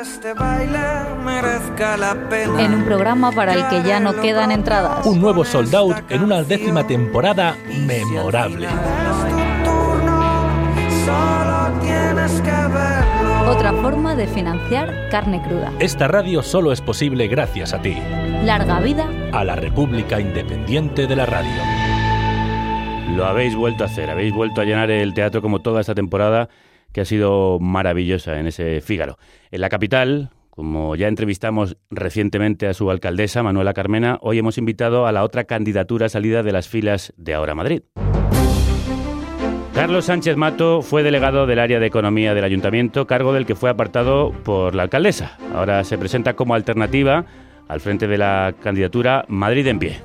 [0.02, 0.80] Este baile
[1.24, 2.66] merezca la pena.
[2.66, 5.06] En un programa para el que ya no quedan entradas.
[5.06, 8.68] Un nuevo sold out en una décima temporada memorable.
[13.48, 15.72] Otra forma de financiar carne cruda.
[15.78, 17.96] Esta radio solo es posible gracias a ti.
[18.44, 21.62] Larga vida a la República Independiente de la Radio.
[23.16, 26.50] Lo habéis vuelto a hacer, habéis vuelto a llenar el teatro como toda esta temporada
[26.94, 29.18] que ha sido maravillosa en ese Fígaro.
[29.52, 35.08] En la capital, como ya entrevistamos recientemente a su alcaldesa, Manuela Carmena, hoy hemos invitado
[35.08, 37.84] a la otra candidatura salida de las filas de Ahora Madrid.
[39.74, 43.70] Carlos Sánchez Mato fue delegado del área de economía del ayuntamiento, cargo del que fue
[43.70, 45.38] apartado por la alcaldesa.
[45.56, 47.26] Ahora se presenta como alternativa
[47.70, 50.00] al frente de la candidatura Madrid en pie.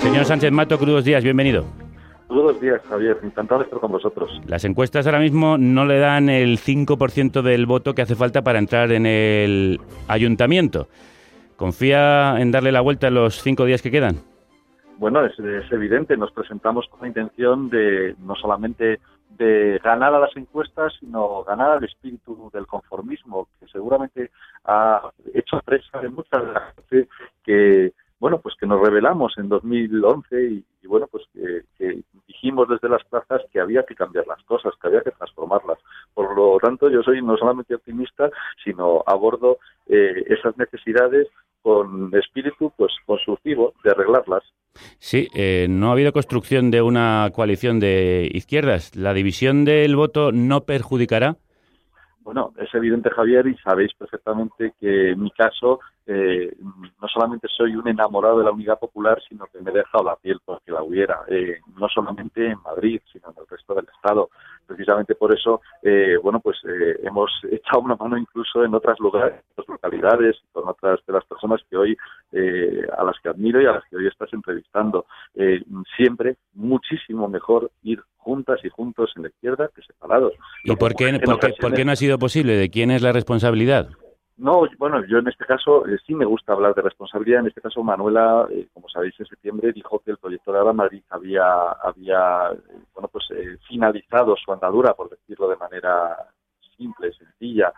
[0.00, 1.87] Señor Sánchez Mato, crudos días, bienvenido.
[2.28, 3.18] Buenos días, Javier.
[3.22, 4.40] Encantado de estar con vosotros.
[4.46, 8.58] Las encuestas ahora mismo no le dan el 5% del voto que hace falta para
[8.58, 10.88] entrar en el ayuntamiento.
[11.56, 14.16] ¿Confía en darle la vuelta en los cinco días que quedan?
[14.98, 16.16] Bueno, es, es evidente.
[16.16, 19.00] Nos presentamos con la intención de no solamente
[19.38, 24.30] de ganar a las encuestas, sino ganar al espíritu del conformismo, que seguramente
[24.64, 26.74] ha hecho presa de muchas de las
[27.44, 32.68] que bueno, pues que nos revelamos en 2011 y, y bueno, pues que, que, dijimos
[32.68, 35.78] desde las plazas que había que cambiar las cosas, que había que transformarlas.
[36.14, 38.30] Por lo tanto, yo soy no solamente optimista,
[38.64, 41.28] sino abordo eh, esas necesidades
[41.62, 44.42] con espíritu pues constructivo de arreglarlas.
[44.98, 48.94] Sí, eh, no ha habido construcción de una coalición de izquierdas.
[48.94, 51.36] ¿La división del voto no perjudicará?
[52.28, 57.74] Bueno, es evidente, Javier, y sabéis perfectamente que en mi caso eh, no solamente soy
[57.74, 60.82] un enamorado de la unidad popular, sino que me he dejado la piel porque la
[60.82, 64.28] hubiera, eh, no solamente en Madrid, sino en el resto del Estado.
[64.66, 69.36] Precisamente por eso, eh, bueno, pues eh, hemos echado una mano incluso en otras lugares,
[69.36, 71.96] en otras localidades, con otras de las personas que hoy,
[72.32, 75.06] eh, a las que admiro y a las que hoy estás entrevistando.
[75.34, 75.62] Eh,
[75.96, 80.34] siempre muchísimo mejor ir juntas y juntos en la izquierda que separados.
[80.62, 82.58] ¿Y por qué, por, qué, por qué no ha sido posible?
[82.58, 83.88] ¿De quién es la responsabilidad?
[84.36, 87.40] No, bueno, yo en este caso eh, sí me gusta hablar de responsabilidad.
[87.40, 90.74] En este caso, Manuela, eh, como sabéis, en septiembre dijo que el proyecto de Ahora
[90.74, 93.24] Madrid había, había eh, bueno, pues
[93.66, 96.16] finalizado su andadura, por decirlo de manera
[96.76, 97.72] simple, sencilla.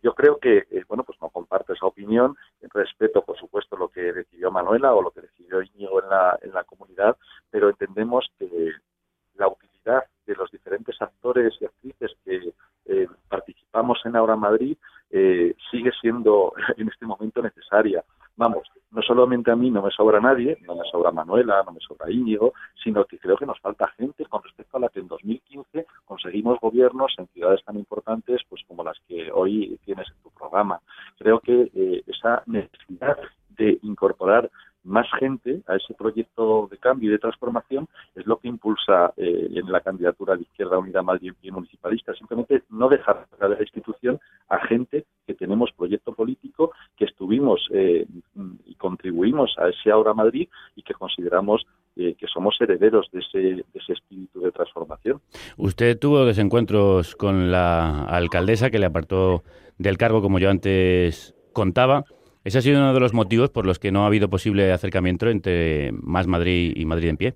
[0.00, 2.36] yo creo que, bueno, pues no comparto esa opinión.
[2.72, 6.52] Respeto, por supuesto, lo que decidió Manuela o lo que decidió Íñigo en la, en
[6.52, 7.16] la comunidad,
[7.50, 8.46] pero entendemos que
[9.34, 9.48] la
[10.26, 12.52] de los diferentes actores y actrices que
[13.28, 14.76] participamos en Ahora Madrid
[15.10, 18.04] eh, sigue siendo en este momento necesaria.
[18.38, 21.80] Vamos, no solamente a mí no me sobra nadie, no me sobra Manuela, no me
[21.80, 25.08] sobra Íñigo, sino que creo que nos falta gente con respecto a la que en
[25.08, 30.30] 2015 conseguimos gobiernos en ciudades tan importantes pues como las que hoy tienes en tu
[30.30, 30.80] programa.
[31.18, 33.16] Creo que eh, esa necesidad
[33.56, 34.50] de incorporar
[34.86, 39.48] más gente a ese proyecto de cambio y de transformación es lo que impulsa eh,
[39.54, 42.14] en la candidatura de Izquierda Unida Madrid y municipalista.
[42.14, 48.06] Simplemente no dejar de la institución a gente que tenemos proyecto político, que estuvimos eh,
[48.64, 51.66] y contribuimos a ese Ahora Madrid y que consideramos
[51.96, 55.20] eh, que somos herederos de ese, de ese espíritu de transformación.
[55.56, 59.42] Usted tuvo desencuentros con la alcaldesa que le apartó
[59.78, 62.04] del cargo, como yo antes contaba.
[62.46, 65.28] Ese ha sido uno de los motivos por los que no ha habido posible acercamiento
[65.28, 67.34] entre Más Madrid y Madrid en pie.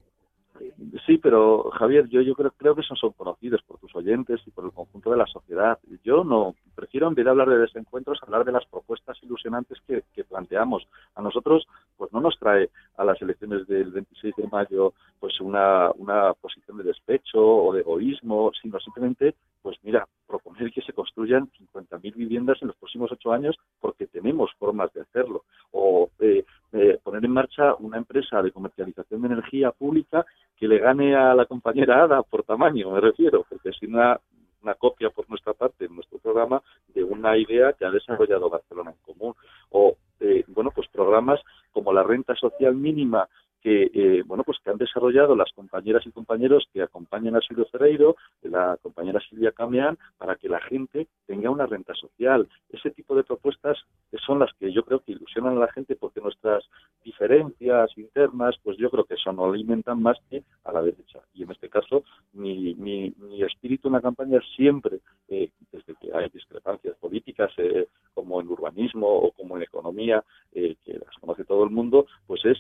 [1.05, 4.71] Sí, pero Javier, yo, creo que esos son conocidos por tus oyentes y por el
[4.71, 5.81] conjunto de la sociedad.
[6.05, 10.05] Yo no, prefiero en vez de hablar de desencuentros, hablar de las propuestas ilusionantes que,
[10.15, 10.87] que, planteamos.
[11.17, 15.91] A nosotros, pues no nos trae a las elecciones del 26 de mayo pues una,
[15.97, 21.51] una posición de despecho o de egoísmo, sino simplemente, pues mira, proponer que se construyan
[21.53, 25.45] 50.000 viviendas en los próximos ocho años porque tenemos formas de hacerlo.
[25.73, 30.25] O eh, eh, poner en marcha una empresa de comercialización de energía pública
[30.57, 34.21] que le gane a la compañera ADA por tamaño, me refiero, porque es una,
[34.63, 38.91] una copia por nuestra parte en nuestro programa de una idea que ha desarrollado Barcelona
[38.91, 39.35] en Común.
[39.71, 41.41] O, eh, bueno, pues programas
[41.73, 43.29] como la renta social mínima
[43.61, 47.67] que eh, bueno pues que han desarrollado las compañeras y compañeros que acompañan a Silvio
[47.67, 52.49] Ferreiro, la compañera Silvia Cameán, para que la gente tenga una renta social.
[52.71, 53.79] Ese tipo de propuestas
[54.27, 56.65] son las que yo creo que ilusionan a la gente porque nuestras
[57.05, 61.21] diferencias internas, pues yo creo que eso no alimentan más que a la derecha.
[61.35, 66.11] Y en este caso, mi, mi, mi espíritu en la campaña siempre, eh, desde que
[66.15, 71.45] hay discrepancias políticas, eh, como en urbanismo o como en economía, eh, que las conoce
[71.45, 72.59] todo el mundo, pues es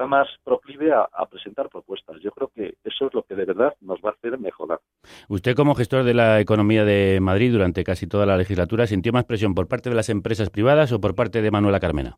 [0.00, 2.16] está más proclive a, a, presentar propuestas.
[2.22, 4.80] Yo creo que eso es lo que de verdad nos va a hacer mejorar.
[5.28, 9.24] Usted, como gestor de la economía de Madrid durante casi toda la legislatura, ¿sintió más
[9.24, 12.16] presión por parte de las empresas privadas o por parte de Manuela Carmena?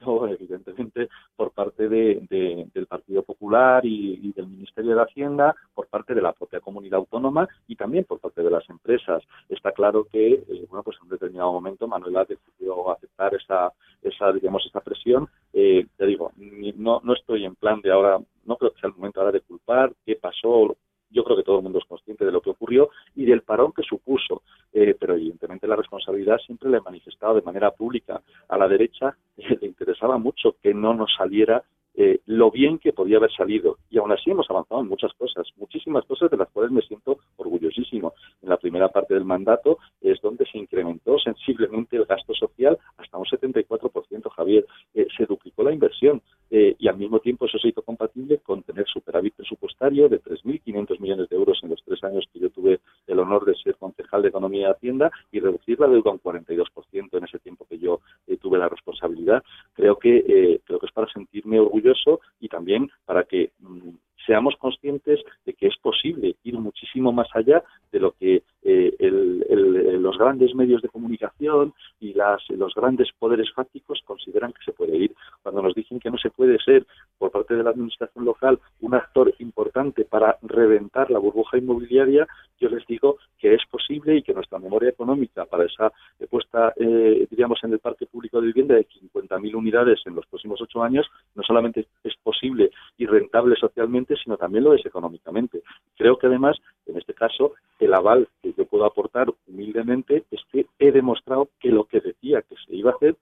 [0.00, 5.54] No, evidentemente por parte de, de, del Partido Popular y, y, del Ministerio de Hacienda,
[5.74, 9.22] por parte de la propia comunidad autónoma y también por parte de las empresas.
[9.48, 13.72] Está claro que, eh, bueno, pues en un determinado momento Manuela decidió aceptar esa,
[14.02, 15.28] esa digamos, esa presión.
[15.58, 18.94] Eh, te digo, no, no estoy en plan de ahora, no creo que sea el
[18.94, 20.76] momento ahora de culpar qué pasó,
[21.08, 23.72] yo creo que todo el mundo es consciente de lo que ocurrió y del parón
[23.72, 24.42] que supuso,
[24.74, 28.20] eh, pero evidentemente la responsabilidad siempre la he manifestado de manera pública.
[28.50, 31.64] A la derecha le interesaba mucho que no nos saliera
[31.98, 33.78] eh, lo bien que podía haber salido.
[33.88, 37.18] Y aún así hemos avanzado en muchas cosas, muchísimas cosas de las cuales me siento
[37.36, 38.12] orgullosísimo.
[38.42, 43.16] En la primera parte del mandato es donde se incrementó sensiblemente el gasto social hasta
[43.16, 44.66] un 74%, Javier.
[44.92, 48.62] Eh, se duplicó la inversión eh, y al mismo tiempo eso se hizo compatible con
[48.62, 52.80] tener superávit presupuestario de 3.500 millones de euros en los tres años que yo tuve
[53.06, 57.18] el honor de ser concejal de Economía y Hacienda y reducir la deuda un 42%
[57.18, 58.00] en ese tiempo que yo
[58.40, 59.42] tuve la responsabilidad.
[59.74, 63.90] Creo que, creo que es para sentirme orgulloso y también para que mm,
[64.26, 67.62] seamos conscientes de que es posible ir muchísimo más allá
[67.92, 73.50] de lo que eh, el, los grandes medios de comunicación y las, los grandes poderes
[73.54, 75.14] fácticos consideran que se puede ir.
[75.56, 76.86] Cuando nos dicen que no se puede ser
[77.16, 82.26] por parte de la administración local un actor importante para reventar la burbuja inmobiliaria,
[82.60, 85.90] yo les digo que es posible y que nuestra memoria económica para esa
[86.28, 90.60] puesta, eh, diríamos, en el parque público de vivienda de 50.000 unidades en los próximos
[90.60, 95.62] ocho años, no solamente es posible y rentable socialmente, sino también lo es económicamente.
[95.96, 100.66] Creo que además, en este caso, el aval que yo puedo aportar humildemente es que
[100.78, 103.16] he demostrado que lo que decía que se iba a hacer.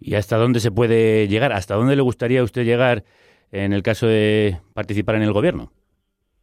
[0.00, 1.52] ¿Y hasta dónde se puede llegar?
[1.52, 3.04] ¿Hasta dónde le gustaría a usted llegar
[3.52, 5.70] en el caso de participar en el gobierno?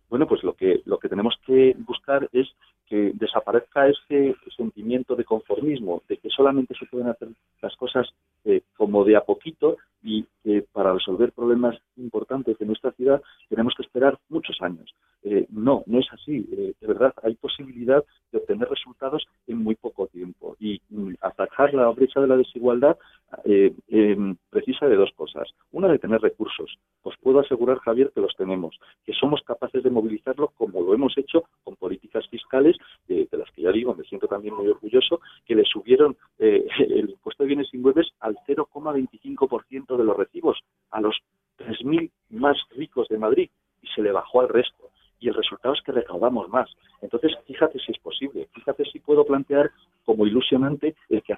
[0.10, 2.47] Bueno, pues lo que, lo que tenemos que buscar es
[2.88, 7.30] que desaparezca ese sentimiento de conformismo, de que solamente se pueden hacer
[7.62, 8.08] las cosas
[8.45, 13.74] eh, como de a poquito y que para resolver problemas importantes de nuestra ciudad tenemos
[13.76, 14.95] que esperar muchos años.
[15.24, 16.47] Eh, no, no es así.
[16.53, 18.01] Eh, de verdad, hay posibilidad
[18.32, 20.55] de obtener resultados en muy poco tiempo.
[20.60, 20.82] Y,
[21.38, 22.97] bajar la brecha de la desigualdad
[23.50, 25.48] eh, eh, precisa de dos cosas.
[25.72, 26.78] Una, de tener recursos.
[27.04, 31.18] Os puedo asegurar, Javier, que los tenemos, que somos capaces de movilizarlos como lo hemos
[31.18, 32.76] hecho con políticas fiscales,
[33.08, 37.12] de las que ya digo, me siento también muy orgulloso, que le subieron eh, el
[37.12, 40.60] impuesto de bienes inmuebles al 0,25% de los recibos,
[40.91, 41.16] a los
[41.60, 43.50] 3.000 más ricos de Madrid,
[43.82, 44.89] y se le bajó al resto
[45.20, 46.70] y el resultado es que recaudamos más.
[47.02, 49.72] Entonces, fíjate si es posible, fíjate si puedo plantear
[50.06, 51.34] como ilusionante el que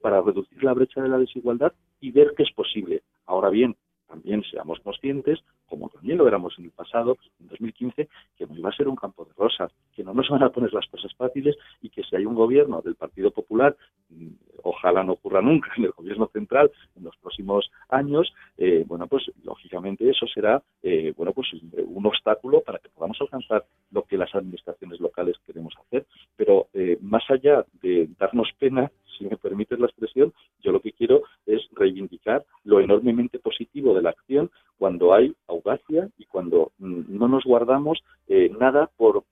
[0.00, 3.02] para reducir la brecha de la desigualdad y ver que es posible.
[3.26, 3.76] Ahora bien,
[4.12, 8.68] también seamos conscientes, como también lo éramos en el pasado, en 2015, que no iba
[8.68, 11.56] a ser un campo de rosas, que no nos van a poner las cosas fáciles
[11.80, 13.74] y que si hay un gobierno del Partido Popular,
[14.10, 14.28] mm,
[14.64, 19.24] ojalá no ocurra nunca en el gobierno central en los próximos años, eh, bueno, pues
[19.44, 21.48] lógicamente eso será, eh, bueno, pues
[21.86, 26.04] un obstáculo para que podamos alcanzar lo que las administraciones locales queremos hacer.
[26.36, 28.90] Pero eh, más allá de darnos pena,
[29.22, 34.02] si me permites la expresión, yo lo que quiero es reivindicar lo enormemente positivo de
[34.02, 39.24] la acción cuando hay audacia y cuando mm, no nos guardamos eh, nada por,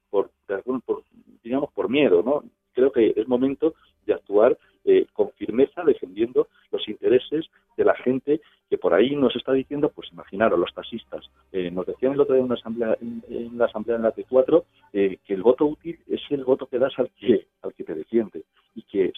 [1.43, 2.45] digamos, por miedo.
[2.73, 3.75] Creo que es momento
[4.07, 9.35] de actuar eh, con firmeza defendiendo los intereses de la gente que por ahí nos
[9.35, 11.29] está diciendo, pues imaginaros, los taxistas.
[11.53, 14.65] Eh, nos decían el otro día en, una asamblea, en, la asamblea en la T4
[14.93, 17.95] eh, que el voto útil es el voto que das al que, al que te
[17.95, 18.40] defiende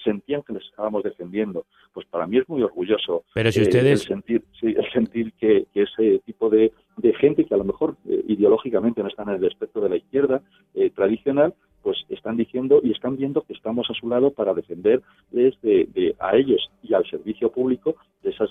[0.02, 1.64] sentían que les estábamos defendiendo.
[1.92, 5.32] Pues para mí es muy orgulloso Pero si eh, ustedes- el sentir, sí, el sentir
[5.34, 9.28] que, que ese tipo de, de gente que a lo mejor eh, ideológicamente no están
[9.28, 10.42] en el espectro de la izquierda
[10.74, 15.60] eh, tradicional, pues están diciendo y están viendo que estamos a su lado para defenderles
[15.62, 18.48] de, de- a ellos y al servicio público de esas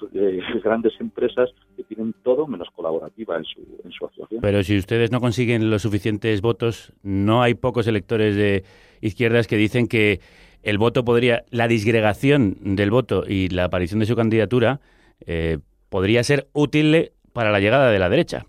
[0.63, 4.41] grandes empresas que tienen todo menos colaborativa en su, en su actuación.
[4.41, 8.63] Pero si ustedes no consiguen los suficientes votos, no hay pocos electores de
[8.99, 10.19] izquierdas que dicen que
[10.63, 14.79] el voto podría, la disgregación del voto y la aparición de su candidatura
[15.25, 15.59] eh,
[15.89, 18.45] podría ser útil para la llegada de la derecha.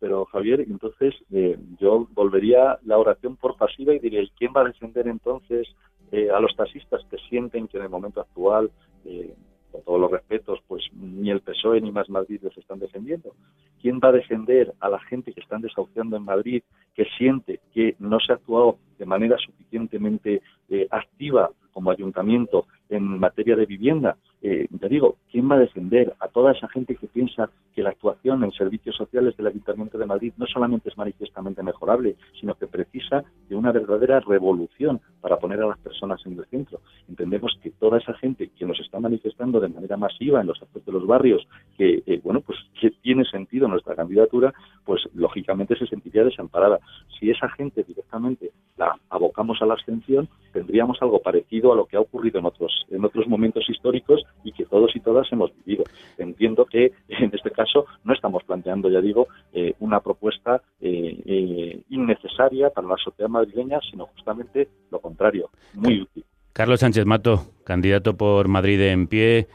[0.00, 4.60] Pero Javier, entonces eh, yo volvería la oración por pasiva y diría, ¿y quién va
[4.60, 5.66] a defender entonces
[6.12, 8.70] eh, a los taxistas que sienten que en el momento actual,
[9.04, 9.34] eh,
[9.74, 13.34] con todos los respetos, pues ni el PSOE ni Más Madrid les están defendiendo?
[13.82, 16.62] ¿Quién va a defender a la gente que están desahuciando en Madrid,
[16.94, 23.18] que siente que no se ha actuado de manera suficientemente eh, activa como ayuntamiento en
[23.18, 24.16] materia de vivienda?
[24.46, 27.88] Eh, te digo, ¿quién va a defender a toda esa gente que piensa que la
[27.88, 32.66] actuación en servicios sociales del Ayuntamiento de Madrid no solamente es manifiestamente mejorable, sino que
[32.66, 36.80] precisa de una verdadera revolución para poner a las personas en el centro?
[37.08, 40.84] Entendemos que toda esa gente que nos está manifestando de manera masiva en los actos
[40.84, 44.52] de los barrios, que eh, bueno, pues que tiene sentido nuestra candidatura,
[44.84, 46.80] pues lógicamente se sentiría desamparada.
[47.18, 51.96] Si esa gente directamente la abocamos a la abstención, tendríamos algo parecido a lo que
[51.96, 55.84] ha ocurrido en otros en otros momentos históricos y que todos y todas hemos vivido.
[56.18, 61.82] Entiendo que en este caso no estamos planteando, ya digo, eh, una propuesta eh, eh,
[61.90, 66.24] innecesaria para la sociedad madrileña, sino justamente lo contrario, muy útil.
[66.52, 69.48] Carlos Sánchez Mato, candidato por Madrid en pie,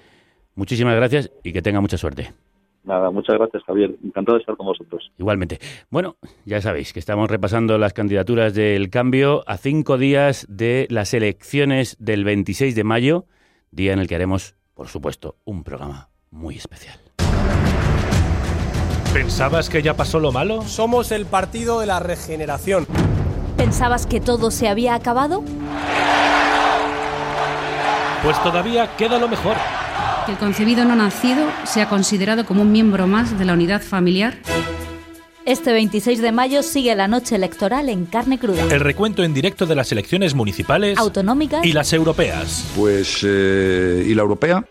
[0.56, 2.34] muchísimas gracias y que tenga mucha suerte.
[2.84, 3.96] Nada, muchas gracias, Javier.
[4.04, 5.12] Encantado de estar con vosotros.
[5.18, 5.60] Igualmente.
[5.90, 6.16] Bueno,
[6.46, 11.98] ya sabéis que estamos repasando las candidaturas del cambio a cinco días de las elecciones
[12.00, 13.26] del 26 de mayo,
[13.72, 16.98] día en el que haremos, por supuesto, un programa muy especial.
[19.14, 20.62] ¿Pensabas que ya pasó lo malo?
[20.62, 22.88] Somos el partido de la regeneración.
[23.58, 25.44] ¿Pensabas que todo se había acabado?
[28.24, 29.58] Pues todavía queda lo mejor.
[30.26, 34.38] Que el concebido no nacido sea considerado como un miembro más de la unidad familiar.
[35.50, 38.62] Este 26 de mayo sigue la noche electoral en carne cruda.
[38.66, 42.68] El recuento en directo de las elecciones municipales Autonómicas y las europeas.
[42.76, 44.64] Pues, eh, ¿y la europea?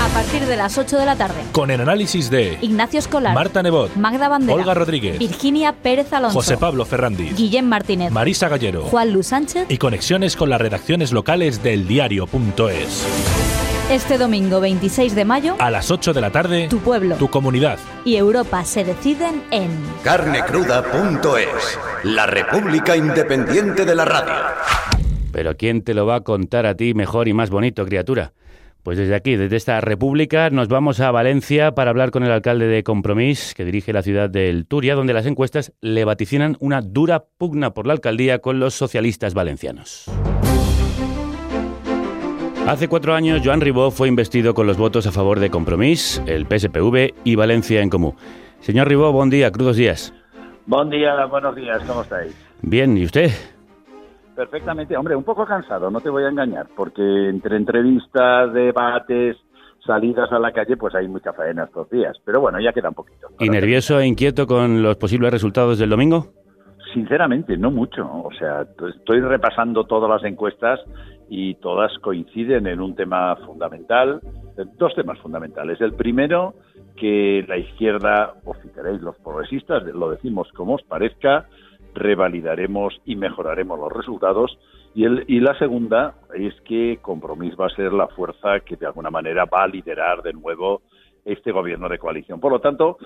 [0.00, 1.42] a partir de las 8 de la tarde.
[1.52, 6.38] Con el análisis de Ignacio Escolar, Marta Nebot, Magda Bandera, Olga Rodríguez, Virginia Pérez Alonso,
[6.38, 11.12] José Pablo Ferrandis, Guillem Martínez, Marisa Gallero Juan Luis Sánchez y conexiones con las redacciones
[11.12, 13.53] locales del diario.es.
[13.90, 17.78] Este domingo 26 de mayo, A las 8 de la tarde, tu pueblo tu comunidad.
[18.04, 19.70] y Europa se deciden en
[20.02, 24.32] Carnecruda.es, la República Independiente de la Radio.
[25.32, 28.32] Pero ¿quién te lo va a contar a ti mejor y más bonito, criatura?
[28.82, 32.66] Pues desde aquí, desde esta república, nos vamos a Valencia para hablar con el alcalde
[32.66, 37.24] de Compromís, que dirige la ciudad del Turia, donde las encuestas le vaticinan una dura
[37.38, 40.04] pugna por la alcaldía con los socialistas valencianos.
[42.66, 46.46] Hace cuatro años, Joan Ribó fue investido con los votos a favor de Compromís, el
[46.46, 48.14] PSPV y Valencia en Comú.
[48.60, 50.14] Señor Ribó, buen día, crudos días.
[50.66, 52.34] Buen día, buenos días, ¿cómo estáis?
[52.62, 53.30] Bien, ¿y usted?
[54.34, 59.36] Perfectamente, hombre, un poco cansado, no te voy a engañar, porque entre entrevistas, debates,
[59.86, 62.16] salidas a la calle, pues hay mucha faena estos días.
[62.24, 63.28] Pero bueno, ya queda un poquito.
[63.40, 66.28] ¿Y nervioso e inquieto con los posibles resultados del domingo?
[66.94, 68.04] Sinceramente, no mucho.
[68.06, 70.80] O sea, estoy repasando todas las encuestas
[71.28, 74.20] y todas coinciden en un tema fundamental,
[74.76, 75.80] dos temas fundamentales.
[75.80, 76.54] El primero,
[76.96, 81.46] que la izquierda, o si queréis, los progresistas, lo decimos como os parezca,
[81.94, 84.58] revalidaremos y mejoraremos los resultados.
[84.94, 88.86] Y, el, y la segunda es que Compromís va a ser la fuerza que de
[88.86, 90.82] alguna manera va a liderar de nuevo
[91.24, 92.38] este gobierno de coalición.
[92.38, 92.98] Por lo tanto,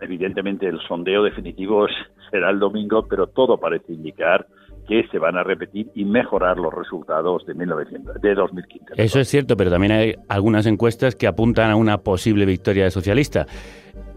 [0.00, 1.86] evidentemente el sondeo definitivo
[2.30, 4.46] será el domingo, pero todo parece indicar
[4.86, 8.94] que se van a repetir y mejorar los resultados de, 1900, de 2015.
[8.96, 13.46] Eso es cierto, pero también hay algunas encuestas que apuntan a una posible victoria socialista.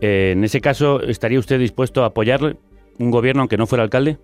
[0.02, 2.58] Eh, en ese caso, ¿estaría usted dispuesto a apoyar
[3.00, 4.18] un gobierno aunque no fuera alcalde?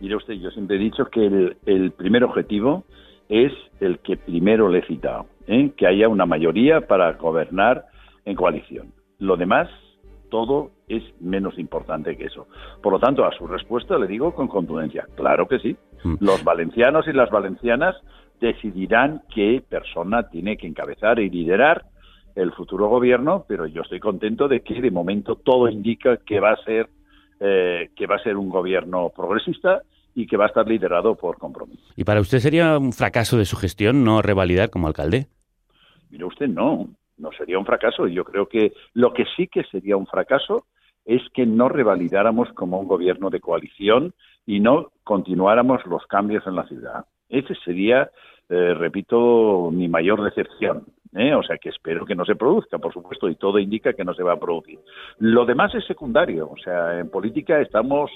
[0.00, 2.84] Mire usted, yo siempre he dicho que el, el primer objetivo
[3.28, 5.70] es el que primero le he citado, ¿eh?
[5.76, 7.86] que haya una mayoría para gobernar
[8.24, 8.92] en coalición.
[9.18, 9.68] Lo demás,
[10.30, 12.48] todo es menos importante que eso.
[12.82, 15.76] Por lo tanto, a su respuesta le digo con contundencia, claro que sí.
[16.04, 16.16] Mm.
[16.20, 17.96] Los valencianos y las valencianas
[18.40, 21.84] decidirán qué persona tiene que encabezar y liderar
[22.34, 26.52] el futuro gobierno, pero yo estoy contento de que de momento todo indica que va
[26.52, 26.88] a ser
[27.40, 29.82] eh, que va a ser un gobierno progresista
[30.14, 31.82] y que va a estar liderado por compromiso.
[31.96, 35.26] ¿Y para usted sería un fracaso de su gestión no revalidar como alcalde?
[36.10, 38.06] Mire usted, no, no sería un fracaso.
[38.08, 40.66] Yo creo que lo que sí que sería un fracaso
[41.10, 44.14] es que no revalidáramos como un gobierno de coalición
[44.46, 47.04] y no continuáramos los cambios en la ciudad.
[47.28, 48.10] Ese sería,
[48.48, 50.84] eh, repito, mi mayor decepción.
[51.16, 51.34] ¿eh?
[51.34, 54.14] O sea que espero que no se produzca, por supuesto, y todo indica que no
[54.14, 54.78] se va a producir.
[55.18, 56.48] Lo demás es secundario.
[56.48, 58.08] O sea, en política estamos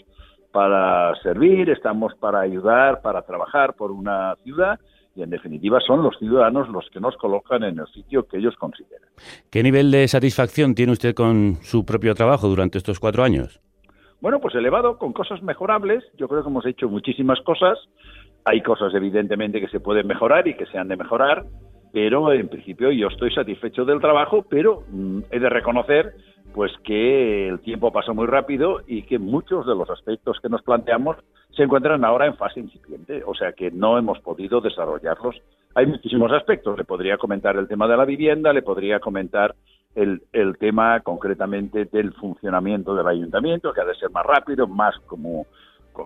[0.52, 4.78] para servir, estamos para ayudar, para trabajar por una ciudad
[5.14, 8.54] y en definitiva son los ciudadanos los que nos colocan en el sitio que ellos
[8.56, 9.08] consideran.
[9.50, 13.60] ¿Qué nivel de satisfacción tiene usted con su propio trabajo durante estos cuatro años?
[14.20, 16.02] Bueno, pues elevado, con cosas mejorables.
[16.16, 17.78] Yo creo que hemos hecho muchísimas cosas.
[18.44, 21.44] Hay cosas, evidentemente, que se pueden mejorar y que se han de mejorar,
[21.94, 26.16] pero en principio yo estoy satisfecho del trabajo, pero mm, he de reconocer
[26.52, 30.62] pues que el tiempo pasa muy rápido y que muchos de los aspectos que nos
[30.62, 31.16] planteamos
[31.56, 35.36] se encuentran ahora en fase incipiente, o sea que no hemos podido desarrollarlos.
[35.76, 39.54] Hay muchísimos aspectos, le podría comentar el tema de la vivienda, le podría comentar
[39.94, 44.96] el, el tema concretamente del funcionamiento del ayuntamiento, que ha de ser más rápido, más
[45.06, 45.46] como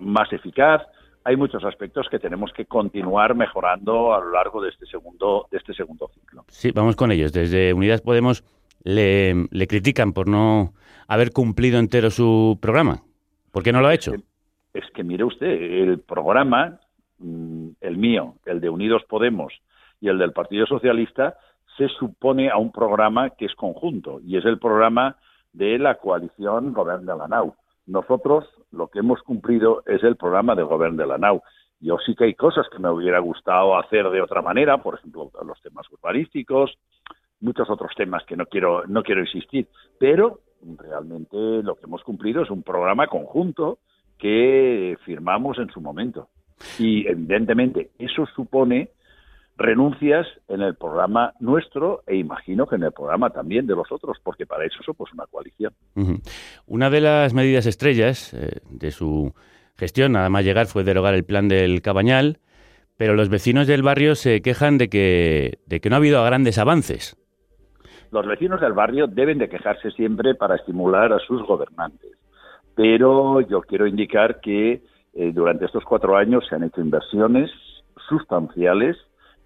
[0.01, 0.83] más eficaz.
[1.23, 5.57] Hay muchos aspectos que tenemos que continuar mejorando a lo largo de este segundo de
[5.57, 6.45] este segundo ciclo.
[6.47, 7.33] Sí, vamos con ellos.
[7.33, 8.43] Desde Unidas Podemos
[8.83, 10.73] le, le critican por no
[11.07, 13.03] haber cumplido entero su programa.
[13.51, 14.13] ¿Por qué no lo ha hecho?
[14.73, 16.79] Es que mire usted, el programa,
[17.17, 19.53] mm, el mío, el de Unidos Podemos
[19.99, 21.37] y el del Partido Socialista,
[21.77, 25.17] se supone a un programa que es conjunto y es el programa
[25.53, 27.55] de la coalición Gobierno de la NAU.
[27.87, 31.41] Nosotros lo que hemos cumplido es el programa del Gobierno de la NAU.
[31.79, 35.31] Yo sí que hay cosas que me hubiera gustado hacer de otra manera, por ejemplo,
[35.45, 36.77] los temas urbanísticos,
[37.39, 39.67] muchos otros temas que no quiero no quiero insistir,
[39.97, 40.41] pero
[40.77, 43.79] realmente lo que hemos cumplido es un programa conjunto
[44.17, 46.27] que firmamos en su momento.
[46.77, 48.89] Y evidentemente eso supone
[49.59, 54.17] renuncias en el programa nuestro e imagino que en el programa también de los otros,
[54.23, 55.73] porque para eso somos una coalición.
[56.65, 59.33] Una de las medidas estrellas eh, de su
[59.77, 62.37] gestión, nada más llegar, fue derogar el plan del Cabañal,
[62.97, 66.57] pero los vecinos del barrio se quejan de que, de que no ha habido grandes
[66.57, 67.17] avances.
[68.11, 72.11] Los vecinos del barrio deben de quejarse siempre para estimular a sus gobernantes,
[72.75, 74.81] pero yo quiero indicar que
[75.13, 77.51] eh, durante estos cuatro años se han hecho inversiones
[78.07, 78.97] sustanciales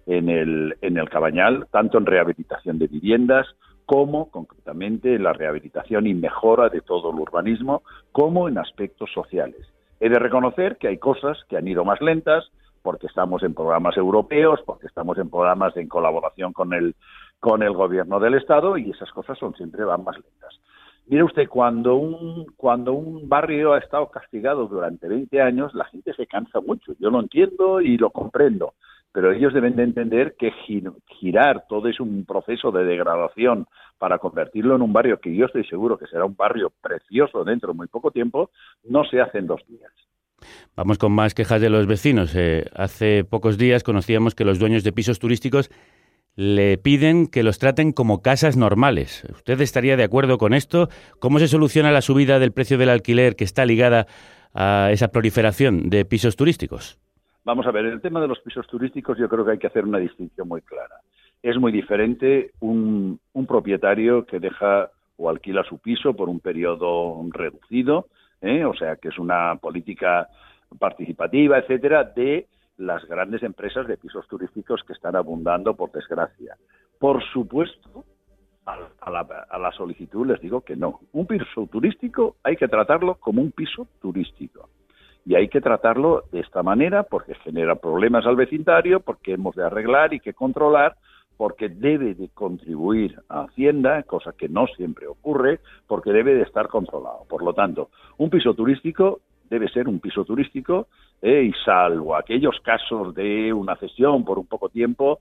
[0.06, 3.46] en el, en el Cabañal, tanto en rehabilitación de viviendas
[3.86, 7.82] como concretamente en la rehabilitación y mejora de todo el urbanismo,
[8.12, 9.60] como en aspectos sociales.
[10.00, 12.50] He de reconocer que hay cosas que han ido más lentas
[12.82, 16.94] porque estamos en programas europeos, porque estamos en programas en colaboración con el,
[17.40, 20.60] con el gobierno del Estado y esas cosas son siempre van más lentas.
[21.06, 26.14] Mire usted, cuando un, cuando un barrio ha estado castigado durante 20 años, la gente
[26.14, 26.92] se cansa mucho.
[26.98, 28.74] Yo lo entiendo y lo comprendo,
[29.14, 34.18] pero ellos deben de entender que gir- girar todo es un proceso de degradación para
[34.18, 37.76] convertirlo en un barrio que yo estoy seguro que será un barrio precioso dentro de
[37.76, 38.50] muy poco tiempo,
[38.82, 39.92] no se hace en dos días.
[40.74, 42.34] Vamos con más quejas de los vecinos.
[42.34, 45.70] Eh, hace pocos días conocíamos que los dueños de pisos turísticos
[46.34, 49.24] le piden que los traten como casas normales.
[49.32, 50.88] ¿Usted estaría de acuerdo con esto?
[51.20, 54.08] ¿Cómo se soluciona la subida del precio del alquiler que está ligada
[54.52, 56.98] a esa proliferación de pisos turísticos?
[57.44, 59.84] Vamos a ver, el tema de los pisos turísticos yo creo que hay que hacer
[59.84, 60.96] una distinción muy clara.
[61.42, 68.06] Es muy diferente un, propietario que deja o alquila su piso por un periodo reducido,
[68.40, 68.64] ¿eh?
[68.64, 70.28] o sea, que es una política
[70.78, 72.46] participativa, etcétera, de
[72.78, 76.56] las grandes empresas de pisos turísticos que están abundando, por desgracia.
[76.98, 78.04] Por supuesto,
[78.64, 81.00] a la solicitud les digo que no.
[81.12, 84.70] Un piso turístico hay que tratarlo como un piso turístico.
[85.26, 89.64] Y hay que tratarlo de esta manera porque genera problemas al vecindario, porque hemos de
[89.64, 90.96] arreglar y que controlar,
[91.36, 96.68] porque debe de contribuir a Hacienda, cosa que no siempre ocurre, porque debe de estar
[96.68, 97.24] controlado.
[97.28, 100.88] Por lo tanto, un piso turístico debe ser un piso turístico
[101.22, 105.20] eh, y salvo aquellos casos de una cesión por un poco tiempo,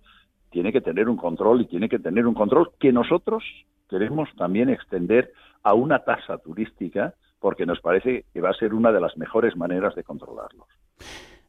[0.49, 3.43] tiene que tener un control y tiene que tener un control que nosotros
[3.89, 5.31] queremos también extender
[5.63, 9.57] a una tasa turística porque nos parece que va a ser una de las mejores
[9.57, 10.65] maneras de controlarlos.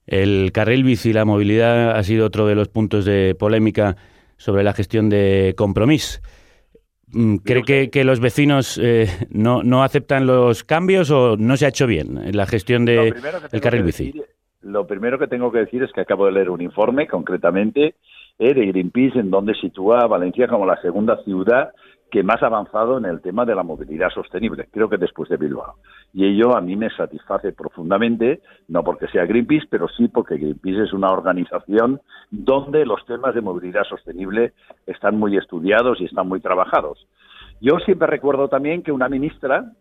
[0.08, 3.94] El carril bici y la movilidad ha sido otro de los puntos de polémica
[4.36, 6.20] sobre la gestión de compromiso.
[7.12, 11.66] Mm, ¿Cree que, que los vecinos eh, no, no aceptan los cambios o no se
[11.66, 13.14] ha hecho bien en la gestión de
[13.52, 14.06] el carril bici?
[14.06, 14.24] Decir,
[14.62, 17.94] lo primero que tengo que decir es que acabo de leer un informe, concretamente,
[18.40, 21.70] eh, de Greenpeace, en donde sitúa a Valencia como la segunda ciudad
[22.14, 25.36] que más ha avanzado en el tema de la movilidad sostenible, creo que después de
[25.36, 25.74] Bilbao.
[26.12, 28.38] Y ello a mí me satisface profundamente,
[28.68, 32.00] no porque sea Greenpeace, pero sí porque Greenpeace es una organización
[32.30, 34.52] donde los temas de movilidad sostenible
[34.86, 37.04] están muy estudiados y están muy trabajados.
[37.60, 39.72] Yo siempre recuerdo también que una ministra,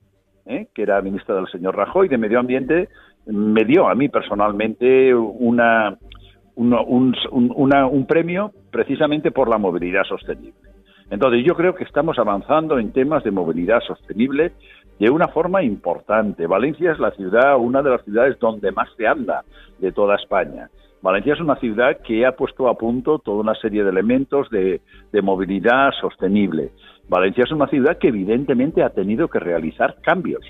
[0.48, 0.70] ¿eh?
[0.74, 2.90] que era ministra del señor Rajoy de Medio Ambiente,
[3.28, 6.00] me dio a mí personalmente una,
[6.56, 6.82] una,
[7.86, 10.73] un, premio precisamente por la movilidad sostenible.
[11.14, 14.54] Entonces, yo creo que estamos avanzando en temas de movilidad sostenible
[15.00, 16.48] de una forma importante.
[16.48, 19.44] Valencia es la ciudad, una de las ciudades donde más se anda
[19.78, 20.72] de toda España.
[21.04, 24.82] Valencia es una ciudad que ha puesto a punto toda una serie de elementos de,
[25.22, 26.72] movilidad sostenible.
[27.08, 30.42] Valencia es una ciudad que evidentemente ha tenido que realizar cambios.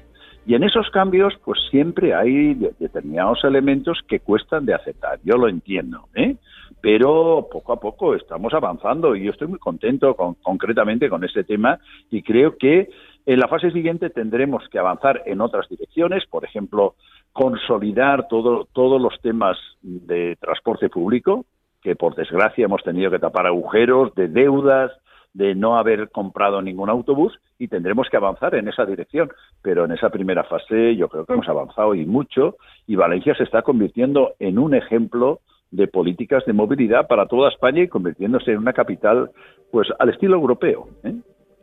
[0.46, 5.20] Y en esos cambios, pues siempre hay determinados elementos que cuestan de aceptar.
[5.26, 6.38] Yo lo entiendo, ¿eh?
[6.84, 11.46] Pero poco a poco estamos avanzando y yo estoy muy contento con, concretamente con este
[11.46, 11.80] tema
[12.12, 12.90] y creo que
[13.26, 16.96] en la fase siguiente tendremos que avanzar en otras direcciones, por ejemplo,
[17.32, 21.46] consolidar todo, todos los temas de transporte público,
[21.82, 24.92] que por desgracia hemos tenido que tapar agujeros de deudas,
[25.34, 29.32] de no haber comprado ningún autobús y tendremos que avanzar en esa dirección.
[29.62, 32.58] Pero en esa primera fase yo creo que hemos avanzado y mucho
[32.88, 35.40] y Valencia se está convirtiendo en un ejemplo
[35.74, 39.32] de políticas de movilidad para toda España y convirtiéndose en una capital
[39.72, 40.88] pues al estilo europeo.
[41.04, 41.16] ¿eh?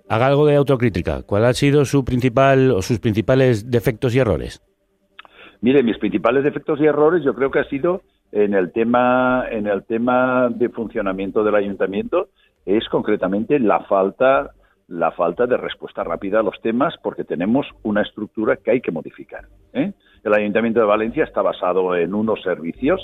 [0.09, 1.23] Haga algo de autocrítica.
[1.23, 4.61] ¿Cuál ha sido su principal o sus principales defectos y errores?
[5.61, 8.03] Mire, mis principales defectos y errores yo creo que ha sido
[8.33, 12.29] en el tema en el tema de funcionamiento del ayuntamiento
[12.65, 14.51] es concretamente la falta
[14.89, 18.91] la falta de respuesta rápida a los temas porque tenemos una estructura que hay que
[18.91, 19.45] modificar.
[19.73, 19.93] ¿eh?
[20.25, 23.01] El Ayuntamiento de Valencia está basado en unos servicios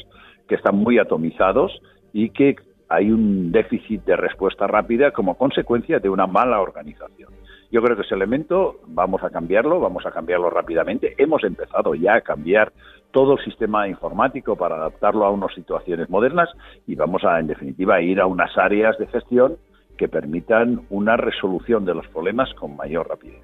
[0.48, 1.80] que están muy atomizados
[2.12, 2.56] y que
[2.88, 7.32] hay un déficit de respuesta rápida como consecuencia de una mala organización.
[7.70, 11.14] Yo creo que ese elemento vamos a cambiarlo, vamos a cambiarlo rápidamente.
[11.18, 12.72] Hemos empezado ya a cambiar
[13.10, 16.48] todo el sistema informático para adaptarlo a unas situaciones modernas
[16.86, 19.56] y vamos a, en definitiva, ir a unas áreas de gestión
[19.96, 23.42] que permitan una resolución de los problemas con mayor rapidez.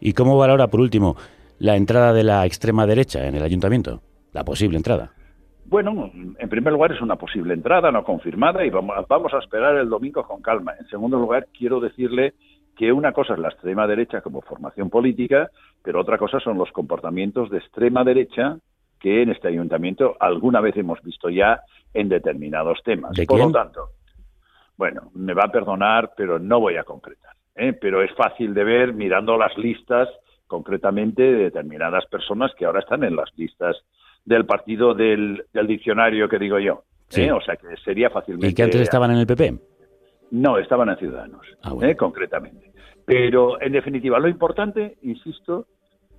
[0.00, 1.16] ¿Y cómo valora, por último,
[1.58, 4.00] la entrada de la extrema derecha en el ayuntamiento?
[4.32, 5.10] La posible entrada.
[5.68, 9.76] Bueno, en primer lugar es una posible entrada no confirmada y vamos, vamos a esperar
[9.76, 10.72] el domingo con calma.
[10.80, 12.32] En segundo lugar, quiero decirle
[12.74, 15.50] que una cosa es la extrema derecha como formación política,
[15.82, 18.56] pero otra cosa son los comportamientos de extrema derecha
[18.98, 21.60] que en este ayuntamiento alguna vez hemos visto ya
[21.92, 23.14] en determinados temas.
[23.14, 23.90] ¿De Por lo tanto,
[24.78, 27.34] bueno, me va a perdonar, pero no voy a concretar.
[27.56, 27.74] ¿eh?
[27.74, 30.08] Pero es fácil de ver mirando las listas
[30.46, 33.76] concretamente de determinadas personas que ahora están en las listas
[34.28, 36.82] del partido del, del diccionario que digo yo.
[37.08, 37.22] Sí.
[37.22, 37.32] ¿eh?
[37.32, 38.48] O sea que sería fácilmente.
[38.48, 39.54] ¿Y que antes estaban en el PP?
[40.30, 41.90] No, estaban en Ciudadanos, Ah, bueno.
[41.90, 41.96] ¿eh?
[41.96, 42.70] concretamente.
[43.06, 45.66] Pero, en definitiva, lo importante, insisto,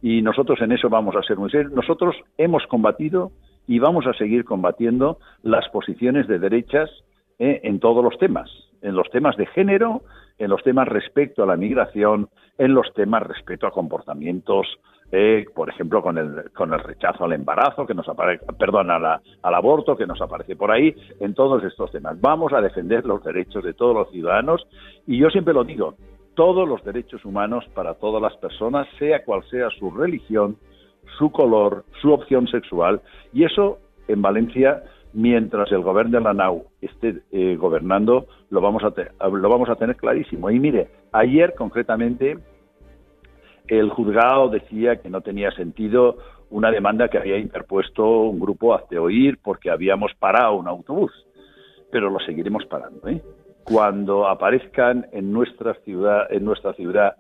[0.02, 3.32] y nosotros en eso vamos a ser muy serios, nosotros hemos combatido
[3.68, 6.90] y vamos a seguir combatiendo las posiciones de derechas
[7.38, 7.60] ¿eh?
[7.64, 8.50] en todos los temas,
[8.82, 10.02] en los temas de género,
[10.40, 14.66] en los temas respecto a la migración, en los temas respecto a comportamientos,
[15.12, 19.00] eh, por ejemplo, con el, con el rechazo al embarazo, que nos aparece, perdón, a
[19.00, 22.20] la- al aborto, que nos aparece por ahí, en todos estos temas.
[22.22, 24.68] Vamos a defender los derechos de todos los ciudadanos
[25.08, 25.96] y yo siempre lo digo,
[26.36, 30.58] todos los derechos humanos para todas las personas, sea cual sea su religión,
[31.18, 33.02] su color, su opción sexual,
[33.34, 38.84] y eso en Valencia mientras el gobierno de la NAU esté eh, gobernando, lo vamos,
[38.84, 38.94] a
[39.28, 40.52] lo vamos a tener clarísimo.
[40.52, 42.38] Y mire, ayer concretamente
[43.70, 46.18] el juzgado decía que no tenía sentido
[46.50, 51.12] una demanda que había interpuesto un grupo hazte oír porque habíamos parado un autobús.
[51.92, 53.08] Pero lo seguiremos parando.
[53.08, 53.22] ¿eh?
[53.64, 57.16] Cuando aparezcan en nuestra ciudad, en nuestra ciudad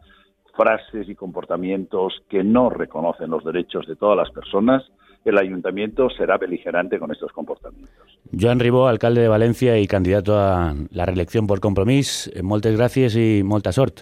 [0.56, 4.84] frases y comportamientos que no reconocen los derechos de todas las personas,
[5.24, 8.20] el ayuntamiento será beligerante con estos comportamientos.
[8.38, 12.30] Joan Ribó, alcalde de Valencia y candidato a la reelección por compromiso.
[12.34, 14.02] Eh, Moltes gracias y molta sort.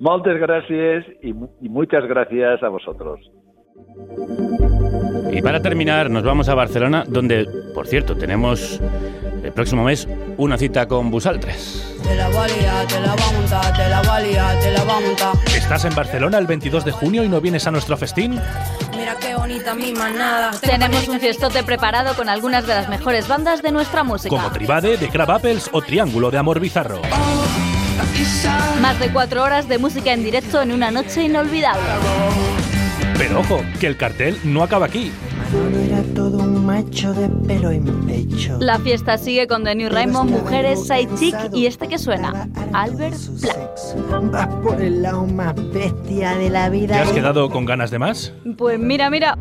[0.00, 3.20] Muchas gracias y, mu- y muchas gracias a vosotros.
[5.32, 8.80] Y para terminar, nos vamos a Barcelona, donde, por cierto, tenemos
[9.44, 11.86] el próximo mes una cita con Busaltres.
[15.56, 18.32] ¿Estás en Barcelona el 22 de junio y no vienes a nuestro festín?
[18.96, 20.50] Mira qué bonita mi manada.
[20.60, 24.30] Tenemos un fiestote preparado con algunas de las mejores bandas de nuestra música.
[24.34, 27.00] Como Tribade, de Crab Apples o Triángulo de Amor Bizarro.
[28.80, 31.80] Más de cuatro horas de música en directo en una noche inolvidable.
[33.16, 35.12] Pero ojo, que el cartel no acaba aquí.
[35.84, 38.56] Era todo un macho de pelo en pecho.
[38.60, 44.30] La fiesta sigue con The New Raymond, Mujeres, Sidechick y este que suena, Albert Black.
[44.30, 46.94] Vas por el lado más bestia de la vida.
[46.94, 48.32] ¿Te has quedado con ganas de más?
[48.56, 49.36] Pues mira, mira,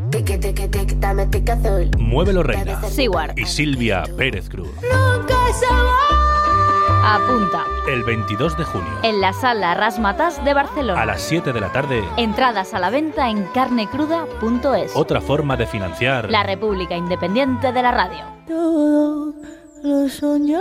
[1.98, 2.82] Muévelo Reina.
[2.82, 3.38] Seward.
[3.38, 4.70] Y Silvia Pérez Cruz.
[4.82, 6.29] Nunca se va.
[7.04, 8.92] Apunta, El 22 de junio.
[9.04, 11.02] en la sala Rasmatas de Barcelona.
[11.02, 12.04] A las 7 de la tarde.
[12.18, 14.96] Entradas a la venta en carnecruda.es.
[14.96, 16.30] Otra forma de financiar.
[16.30, 18.26] La República Independiente de la Radio.
[18.48, 19.34] Todo
[19.84, 20.60] lo soñó.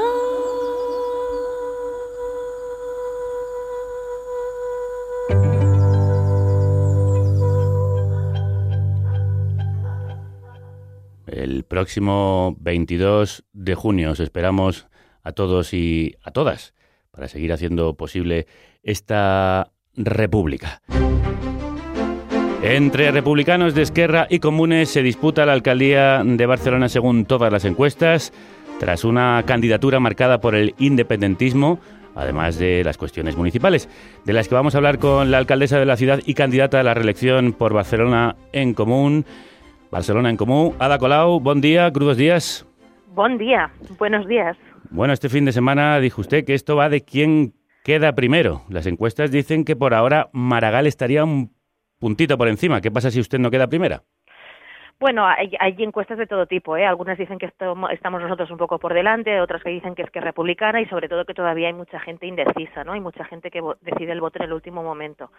[11.26, 14.89] El próximo 22 de junio os esperamos
[15.28, 16.74] a todos y a todas
[17.10, 18.46] para seguir haciendo posible
[18.82, 20.80] esta república.
[22.62, 27.64] Entre republicanos de Esquerra y comunes se disputa la alcaldía de Barcelona según todas las
[27.64, 28.32] encuestas,
[28.80, 31.78] tras una candidatura marcada por el independentismo,
[32.14, 33.88] además de las cuestiones municipales,
[34.24, 36.82] de las que vamos a hablar con la alcaldesa de la ciudad y candidata a
[36.82, 39.26] la reelección por Barcelona en Común.
[39.90, 40.74] Barcelona en Común.
[40.78, 42.66] Ada Colau, buen día, crudos días.
[43.14, 44.56] Buen día, buenos días.
[44.91, 47.53] Bueno, este fin de semana dijo usted que esto va de quién
[47.84, 48.62] queda primero.
[48.68, 51.53] Las encuestas dicen que por ahora Maragall estaría un
[52.01, 52.80] puntito por encima.
[52.80, 54.03] ¿Qué pasa si usted no queda primera?
[55.01, 56.84] Bueno, hay, hay encuestas de todo tipo, ¿eh?
[56.84, 60.11] Algunas dicen que esto- estamos nosotros un poco por delante, otras que dicen que es
[60.11, 62.95] que republicana y sobre todo que todavía hay mucha gente indecisa, ¿no?
[62.95, 65.30] Hay mucha gente que decide el voto en el último momento.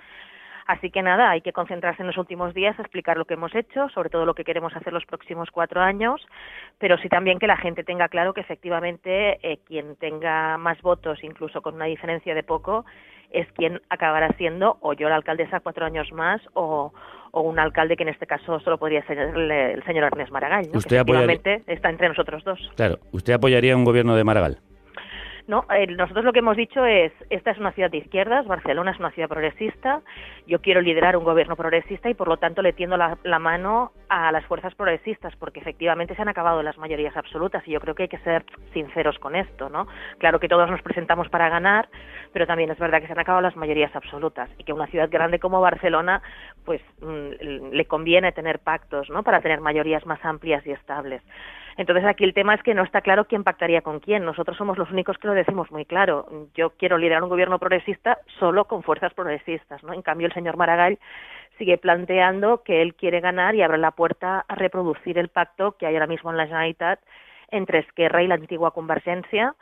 [0.70, 3.90] Así que nada, hay que concentrarse en los últimos días, explicar lo que hemos hecho,
[3.90, 6.22] sobre todo lo que queremos hacer los próximos cuatro años,
[6.78, 11.24] pero sí también que la gente tenga claro que efectivamente eh, quien tenga más votos,
[11.24, 12.86] incluso con una diferencia de poco,
[13.32, 16.94] es quien acabará siendo o yo la alcaldesa cuatro años más o,
[17.32, 20.78] o un alcalde que en este caso solo podría ser el, señor Ernest Maragall, ¿no?
[20.78, 22.60] Usted que apoyaría- está entre nosotros dos.
[22.76, 24.60] Claro, ¿usted apoyaría un gobierno de Maragall?
[25.50, 28.92] No, eh, nosotros lo que hemos dicho es, esta es una ciudad de izquierdas, Barcelona
[28.92, 30.04] es una ciudad progresista,
[30.46, 34.32] yo quiero liderar un gobierno progresista y por lo tanto le tiendo la, mano a
[34.32, 38.04] las fuerzas progresistas porque efectivamente se han acabado las mayorías absolutas y yo creo que
[38.04, 39.88] hay que ser sinceros con esto, ¿no?
[40.20, 41.90] Claro que todos nos presentamos para ganar,
[42.32, 45.10] pero también es verdad que se han acabado las mayorías absolutas y que una ciudad
[45.10, 46.22] grande como Barcelona
[46.64, 49.24] pues mm, le conviene tener pactos, ¿no?
[49.24, 51.24] Para tener mayorías más amplias y estables.
[51.80, 54.26] Entonces aquí el tema es que no está claro quién pactaría con quién.
[54.26, 56.28] Nosotros somos los únicos que lo decimos muy claro.
[56.54, 59.94] Yo quiero liderar un gobierno progresista solo con fuerzas progresistas, ¿no?
[59.94, 61.00] En cambio el señor Maragall
[61.58, 65.86] sigue planteando que él quiere ganar y abre la puerta a reproducir el pacto que
[65.86, 67.00] hay ahora mismo en la Generalitat
[67.50, 69.56] entre Esquerra y la antigua Convergencia,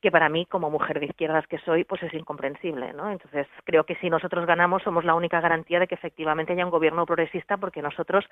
[0.00, 3.10] que para mí, como mujer de izquierdas que soy, pues es incomprensible, ¿no?
[3.10, 6.70] Entonces, creo que si nosotros ganamos, somos la única garantía de que efectivamente haya un
[6.70, 8.24] gobierno progresista, porque nosotros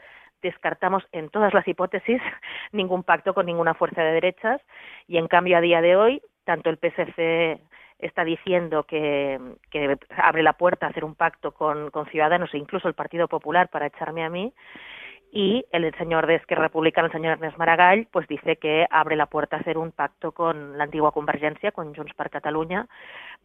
[0.43, 2.23] descartamos en todas las hipótesis
[2.73, 4.61] ningún pacto con ninguna fuerza de derechas,
[5.09, 7.61] y en cambio, a día de hoy, tanto el PSC
[7.99, 9.41] está diciendo que,
[10.17, 13.69] abre la puerta a hacer un pacto con, con Ciudadanos e incluso el Partido Popular
[13.69, 14.53] para echarme a mí,
[15.37, 19.26] y el señor de Esquerra Republicana, el señor Ernest Maragall, pues dice que abre la
[19.26, 22.89] puerta a hacer un pacto con la antigua Convergencia, con Junts per Catalunya,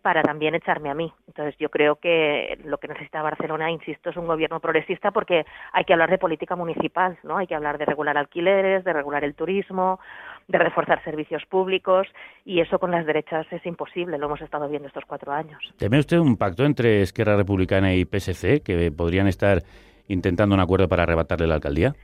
[0.02, 1.12] para también echarme a mí.
[1.28, 5.84] Entonces yo creo que lo que necesita Barcelona, insisto, es un gobierno progresista porque hay
[5.84, 7.36] que hablar de política municipal, ¿no?
[7.36, 10.00] Hay que hablar de regular alquileres, de regular el turismo,
[10.48, 12.08] de reforzar servicios públicos
[12.46, 15.60] y eso con las derechas es imposible, lo hemos estado viendo estos cuatro años.
[15.78, 19.62] ¿Teme usted un pacto entre Esquerra Republicana y PSC que podrían estar
[20.08, 21.96] intentando un acuerdo para arrebatarle la alcaldía?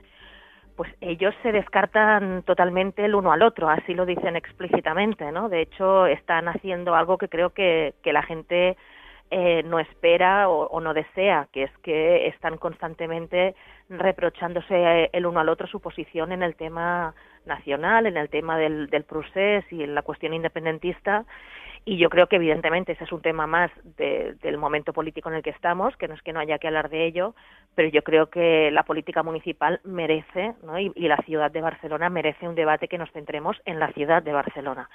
[0.78, 5.50] pues ellos se descartan totalmente el uno al otro, así lo dicen explícitamente, ¿no?
[5.50, 8.78] De hecho, están haciendo algo que creo que, que la gente
[9.32, 13.56] eh, no espera o, no desea, que es que están constantemente
[13.90, 18.88] reprochándose el uno al otro su posición en el tema nacional, en el tema del,
[18.88, 19.06] del
[19.72, 21.26] y en la cuestión independentista
[21.88, 25.36] y yo creo que evidentemente ese es un tema más de, del momento político en
[25.36, 27.34] el que estamos, que no es que no haya que hablar de ello,
[27.76, 30.78] pero yo creo que la política municipal merece, ¿no?
[30.78, 34.22] y, y la ciudad de Barcelona merece un debate que nos centremos en la ciudad
[34.22, 34.90] de Barcelona.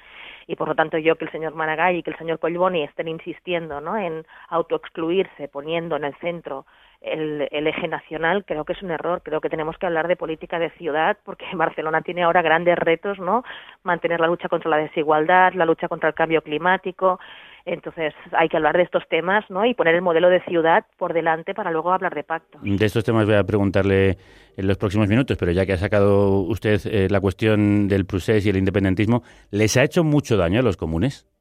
[0.46, 3.08] Y por lo tanto yo que el señor Maragall y que el señor Collboni estén
[3.08, 3.96] insistiendo ¿no?
[3.96, 6.66] en autoexcluirse, poniendo en el centro
[7.02, 9.22] el, el, eje nacional creo que es un error.
[9.22, 13.18] Creo que tenemos que hablar de política de ciudad porque Barcelona tiene ahora grandes retos,
[13.18, 13.44] ¿no?
[13.82, 17.18] Mantener la lucha contra la desigualdad, la lucha contra el cambio climático.
[17.64, 19.64] Entonces hay que hablar de estos temas, ¿no?
[19.64, 22.58] Y poner el modelo de ciudad por delante para luego hablar de pacto.
[22.60, 24.16] De estos temas voy a preguntarle
[24.56, 28.44] en los próximos minutos, pero ya que ha sacado usted eh, la cuestión del procés
[28.46, 31.31] y el independentismo, ¿les ha hecho mucho daño a los comunes?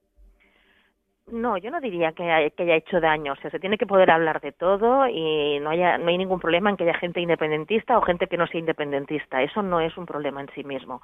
[1.32, 3.34] No, yo no diría que, hay, que haya hecho daño.
[3.34, 6.40] O sea, se tiene que poder hablar de todo y no, haya, no hay ningún
[6.40, 9.42] problema en que haya gente independentista o gente que no sea independentista.
[9.42, 11.02] Eso no es un problema en sí mismo.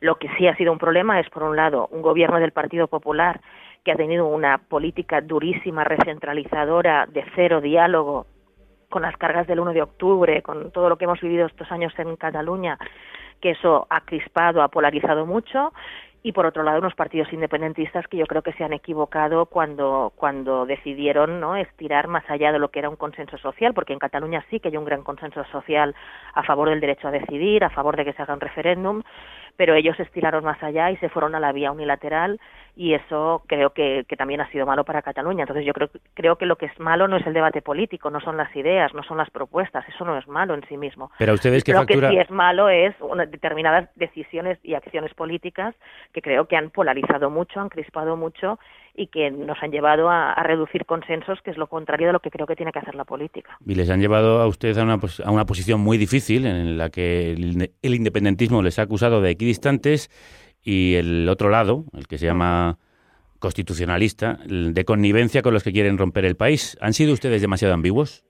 [0.00, 2.88] Lo que sí ha sido un problema es, por un lado, un gobierno del Partido
[2.88, 3.40] Popular
[3.84, 8.26] que ha tenido una política durísima, recentralizadora, de cero diálogo
[8.88, 11.92] con las cargas del 1 de octubre, con todo lo que hemos vivido estos años
[11.98, 12.78] en Cataluña,
[13.40, 15.72] que eso ha crispado, ha polarizado mucho
[16.22, 20.12] y por otro lado unos partidos independentistas que yo creo que se han equivocado cuando
[20.16, 23.98] cuando decidieron no estirar más allá de lo que era un consenso social porque en
[23.98, 25.94] Cataluña sí que hay un gran consenso social
[26.34, 29.02] a favor del derecho a decidir a favor de que se haga un referéndum
[29.58, 32.40] pero ellos estiraron más allá y se fueron a la vía unilateral
[32.76, 35.42] y eso creo que, que también ha sido malo para Cataluña.
[35.42, 38.20] Entonces yo creo, creo que lo que es malo no es el debate político, no
[38.20, 41.10] son las ideas, no son las propuestas, eso no es malo en sí mismo.
[41.18, 42.08] Pero ustedes que creo factura...
[42.08, 45.74] que sí es malo es una, determinadas decisiones y acciones políticas
[46.12, 48.60] que creo que han polarizado mucho, han crispado mucho
[48.98, 52.30] y que nos han llevado a, reducir consensos, que es lo contrario de lo que
[52.30, 53.56] creo que tiene que hacer la política.
[53.64, 56.90] Y les han llevado a ustedes a una, a una posición muy difícil en la
[56.90, 60.10] que el, el independentismo les ha acusado de equidistantes
[60.62, 62.78] y el otro lado, el que se llama
[63.38, 66.76] constitucionalista, de connivencia con los que quieren romper el país.
[66.80, 68.24] ¿Han sido ustedes demasiado ambiguos?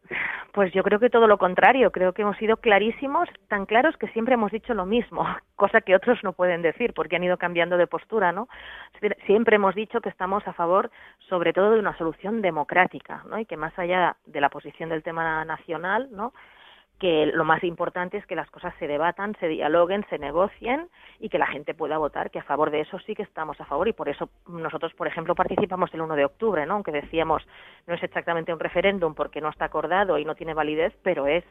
[0.58, 4.08] Pues yo creo que todo lo contrario, creo que hemos sido clarísimos, tan claros que
[4.08, 7.76] siempre hemos dicho lo mismo, cosa que otros no pueden decir porque han ido cambiando
[7.76, 8.48] de postura, ¿no?
[9.24, 10.90] Siempre hemos dicho que estamos a favor
[11.28, 13.38] sobre todo de una solución democrática, ¿no?
[13.38, 16.32] Y que más allá de la posición del tema nacional, ¿no?
[16.98, 20.88] Que lo más importante es que las cosas se debatan, se dialoguen, se negocien
[21.20, 23.64] y que la gente pueda votar, que a favor de eso sí que estamos a
[23.64, 26.74] favor y por eso nosotros, por ejemplo, participamos el 1 de octubre, ¿no?
[26.74, 27.46] aunque decíamos
[27.86, 31.44] no es exactamente un referéndum porque no está acordado y no tiene validez, pero es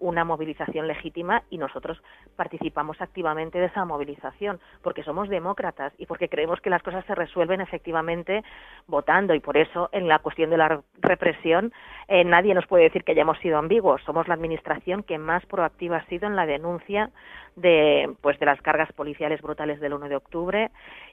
[0.00, 2.02] una movilización legítima y nosotros
[2.36, 7.14] participamos activamente de esa movilización porque somos demócratas y porque creemos que las cosas se
[7.14, 8.42] resuelven efectivamente
[8.86, 9.34] votando.
[9.34, 11.72] Y por eso en la cuestión de la represión
[12.08, 14.02] eh, nadie nos puede decir que hayamos sido ambiguos.
[14.04, 17.10] Somos la administración que más proactiva ha sido en la denuncia
[17.56, 20.70] de pues de las cargas policiales brutales del 1 de octubre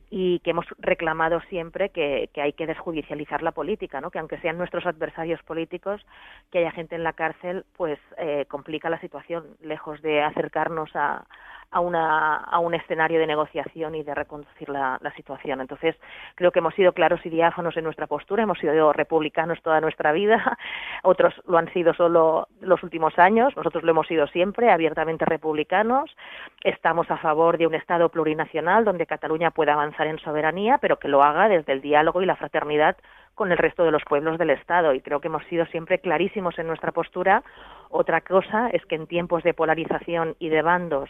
[0.09, 4.09] y que hemos reclamado siempre que, que, hay que desjudicializar la política, ¿no?
[4.09, 6.05] que aunque sean nuestros adversarios políticos,
[6.51, 11.25] que haya gente en la cárcel, pues eh, complica la situación, lejos de acercarnos a,
[11.71, 15.59] a, una, a un escenario de negociación y de reconducir la, la, situación.
[15.61, 15.95] Entonces,
[16.35, 20.11] creo que hemos sido claros y diáfanos en nuestra postura, hemos sido republicanos toda nuestra
[20.11, 20.57] vida,
[21.03, 26.15] otros lo han sido solo los últimos años, nosotros lo hemos sido siempre, abiertamente republicanos,
[26.63, 31.07] estamos a favor de un Estado plurinacional donde Cataluña pueda avanzar en soberanía, pero que
[31.07, 32.97] lo haga desde el diálogo y la fraternidad
[33.36, 36.57] con el resto de los pueblos del Estado y creo que hemos sido siempre clarísimos
[36.57, 37.43] en nuestra postura.
[37.89, 41.09] Otra cosa es que en tiempos de polarización y de bandos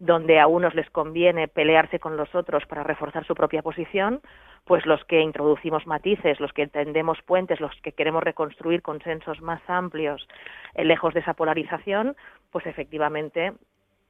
[0.00, 4.20] donde a unos les conviene pelearse con los otros para reforzar su propia posición,
[4.64, 9.60] pues los que introducimos matices, los que tendemos puentes, los que queremos reconstruir consensos más
[9.68, 10.26] amplios,
[10.74, 12.16] eh, lejos de esa polarización,
[12.50, 13.52] pues efectivamente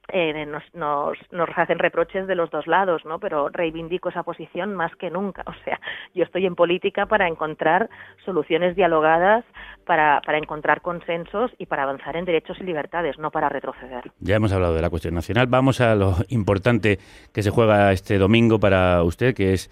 [0.09, 3.19] eh, nos, nos, nos hacen reproches de los dos lados, ¿no?
[3.19, 5.43] Pero reivindico esa posición más que nunca.
[5.51, 5.79] O sea,
[6.15, 7.89] yo estoy en política para encontrar
[8.25, 9.45] soluciones dialogadas,
[9.85, 14.11] para, para encontrar consensos y para avanzar en derechos y libertades, no para retroceder.
[14.19, 15.47] Ya hemos hablado de la cuestión nacional.
[15.47, 16.97] Vamos a lo importante
[17.31, 19.69] que se juega este domingo para usted, que es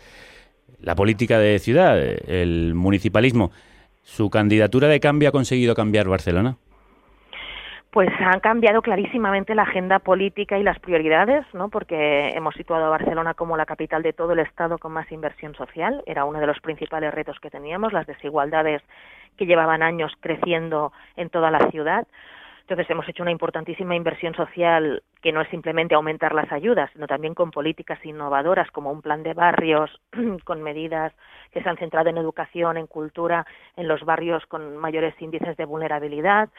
[0.82, 3.52] la política de ciudad, el municipalismo.
[4.04, 6.58] ¿Su candidatura de cambio ha conseguido cambiar Barcelona?
[7.92, 11.70] Pues han cambiado clarísimamente la agenda política y las prioridades, ¿no?
[11.70, 15.56] Porque hemos situado a Barcelona como la capital de todo el Estado con más inversión
[15.56, 16.04] social.
[16.06, 18.84] Era uno de los principales retos que teníamos, las desigualdades
[19.38, 22.06] que llevaban años creciendo en toda la ciudad.
[22.70, 27.08] Entonces hemos hecho una importantísima inversión social que no es simplemente aumentar las ayudas, sino
[27.08, 29.90] también con políticas innovadoras como un plan de barrios,
[30.46, 31.12] con medidas
[31.52, 35.66] que se han centrado en educación, en cultura, en los barrios con mayores índices de
[35.66, 36.50] vulnerabilidad,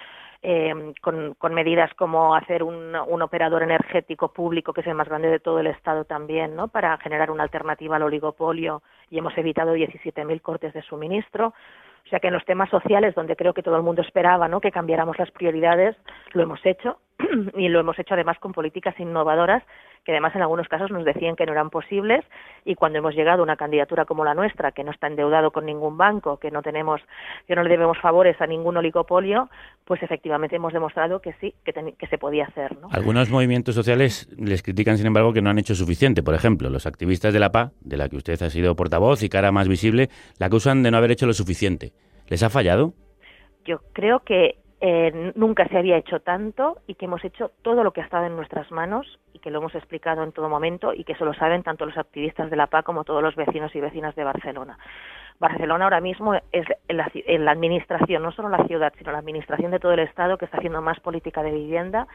[0.43, 5.29] eh, con, medidas como hacer un, un, operador energético público, que es el más grande
[5.29, 6.67] de todo el Estado también, ¿no?
[6.67, 11.55] para generar una alternativa al oligopolio y hemos evitado 17.000 cortes de suministro.
[12.05, 14.61] O sea que en los temas sociales, donde creo que todo el mundo esperaba ¿no?
[14.61, 15.97] que cambiáramos las prioridades,
[16.33, 16.99] lo hemos hecho
[17.57, 19.63] y lo hemos hecho además con políticas innovadoras
[20.05, 22.25] que además en algunos casos nos decían que no eran posibles
[22.65, 25.67] y cuando hemos llegado a una candidatura como la nuestra, que no está endeudado con
[25.67, 27.01] ningún banco, que no tenemos,
[27.47, 29.49] que no le debemos favores a ningún oligopolio,
[29.85, 32.79] pues efectivamente hemos demostrado que sí, que, que se podía hacer.
[32.79, 32.89] ¿no?
[32.93, 36.23] Algunos movimientos sociales les critican, sin embargo, que no han hecho suficiente.
[36.23, 39.29] Por ejemplo, los activistas de la PA, de la que usted ha sido portavoz y
[39.29, 41.93] cara más visible, la acusan de no haber hecho lo suficiente.
[42.29, 42.95] ¿Les ha fallado?
[43.65, 47.93] Yo creo que eh, nunca se había hecho tanto y que hemos hecho todo lo
[47.93, 51.05] que ha estado en nuestras manos y que lo hemos explicado en todo momento y
[51.05, 53.81] que eso lo saben tanto los activistas de la PA como todos los vecinos y
[53.81, 54.79] vecinas de Barcelona.
[55.39, 59.79] Barcelona ahora mismo es la, la administración, no solo la ciudad, sino la administración de
[59.79, 62.07] todo el Estado que está haciendo más política de vivienda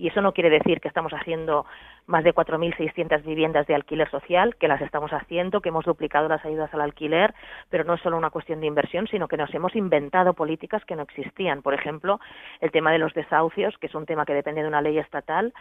[0.00, 1.66] y eso no quiere decir que estamos haciendo
[2.06, 6.44] más de 4.600 viviendas de alquiler social, que las estamos haciendo, que hemos duplicado las
[6.44, 7.34] ayudas al alquiler,
[7.68, 10.96] pero no es solo una cuestión de inversión, sino que nos hemos inventado políticas que
[10.96, 11.60] no existían.
[11.60, 12.18] Por ejemplo,
[12.60, 15.52] el tema de los desahucios, que es un tema que depende de una ley estatal,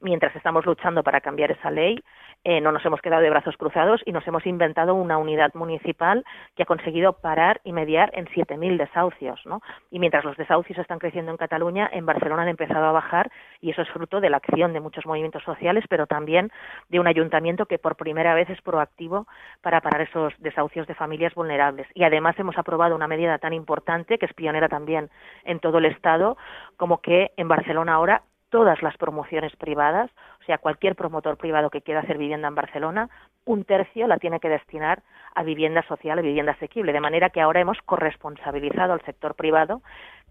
[0.00, 2.02] mientras estamos luchando para cambiar esa ley,
[2.44, 6.24] eh, no nos hemos quedado de brazos cruzados y nos hemos inventado una unidad municipal
[6.54, 9.40] que ha conseguido parar y mediar en 7.000 desahucios.
[9.46, 9.62] ¿no?
[9.90, 13.30] Y mientras los desahucios están creciendo en Cataluña, en Barcelona han empezado a bajar
[13.62, 16.52] y eso es fruto de la acción de muchos movimientos sociales, pero también
[16.90, 19.26] de un ayuntamiento que por primera vez es proactivo
[19.62, 21.86] para parar esos desahucios de familias vulnerables.
[21.94, 25.08] Y además hemos aprobado una medida tan importante, que es pionera también
[25.44, 26.36] en todo el Estado,
[26.76, 28.22] como que en Barcelona ahora
[28.54, 33.10] todas las promociones privadas, o sea, cualquier promotor privado que quiera hacer vivienda en Barcelona,
[33.44, 35.02] un tercio la tiene que destinar
[35.34, 39.82] a vivienda social, a vivienda asequible, de manera que ahora hemos corresponsabilizado al sector privado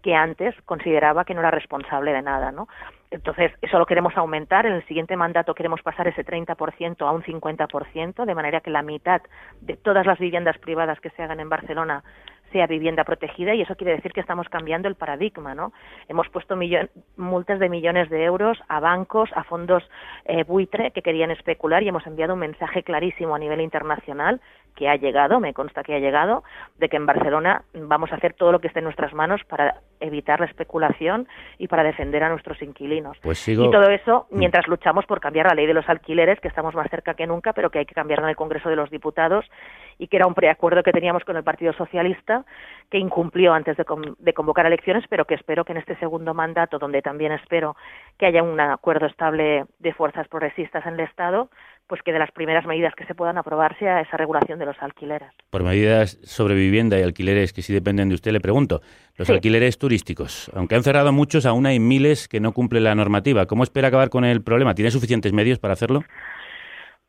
[0.02, 2.66] que antes consideraba que no era responsable de nada, ¿no?
[3.10, 4.64] Entonces, eso lo queremos aumentar.
[4.64, 8.82] En el siguiente mandato queremos pasar ese 30% a un 50%, de manera que la
[8.82, 9.20] mitad
[9.60, 12.02] de todas las viviendas privadas que se hagan en Barcelona
[12.54, 15.72] sea vivienda protegida y eso quiere decir que estamos cambiando el paradigma, ¿no?
[16.08, 16.56] Hemos puesto
[17.16, 19.82] multas de millones de euros a bancos, a fondos
[20.24, 24.40] eh, buitre que querían especular y hemos enviado un mensaje clarísimo a nivel internacional
[24.74, 26.42] que ha llegado, me consta que ha llegado,
[26.78, 29.80] de que en Barcelona vamos a hacer todo lo que esté en nuestras manos para
[30.00, 33.16] evitar la especulación y para defender a nuestros inquilinos.
[33.22, 36.74] Pues Y todo eso mientras luchamos por cambiar la ley de los alquileres, que estamos
[36.74, 39.44] más cerca que nunca, pero que hay que cambiarla en el Congreso de los Diputados
[39.98, 42.44] y que era un preacuerdo que teníamos con el Partido Socialista,
[42.90, 43.84] que incumplió antes de,
[44.18, 47.76] de convocar elecciones, pero que espero que en este segundo mandato, donde también espero
[48.18, 51.48] que haya un acuerdo estable de fuerzas progresistas en el Estado,
[51.86, 54.76] pues que de las primeras medidas que se puedan aprobar sea esa regulación de los
[54.80, 55.28] alquileres.
[55.50, 58.80] Por medidas sobre vivienda y alquileres que sí dependen de usted, le pregunto,
[59.16, 59.34] los Sí.
[59.34, 63.46] alquileres turísticos, aunque han cerrado muchos, aún hay miles que no cumplen la normativa.
[63.46, 64.74] ¿Cómo espera acabar con el problema?
[64.74, 66.02] ¿Tiene suficientes medios para hacerlo?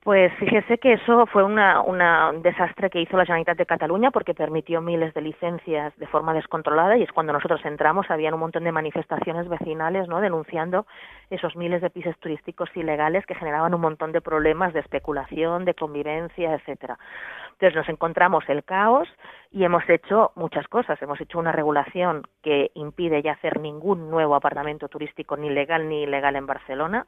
[0.05, 4.11] Pues fíjese que eso fue una, una- un desastre que hizo la Generalitat de Cataluña
[4.11, 8.41] porque permitió miles de licencias de forma descontrolada y es cuando nosotros entramos habían un
[8.41, 10.85] montón de manifestaciones vecinales no denunciando
[11.31, 15.73] esos miles de pisos turísticos ilegales que generaban un montón de problemas de especulación, de
[15.73, 16.99] convivencia, etcétera.
[17.53, 19.09] Entonces nos encontramos el caos
[19.51, 21.01] y hemos hecho muchas cosas.
[21.01, 26.03] Hemos hecho una regulación que impide ya hacer ningún nuevo apartamento turístico ni legal ni
[26.03, 27.07] ilegal en Barcelona.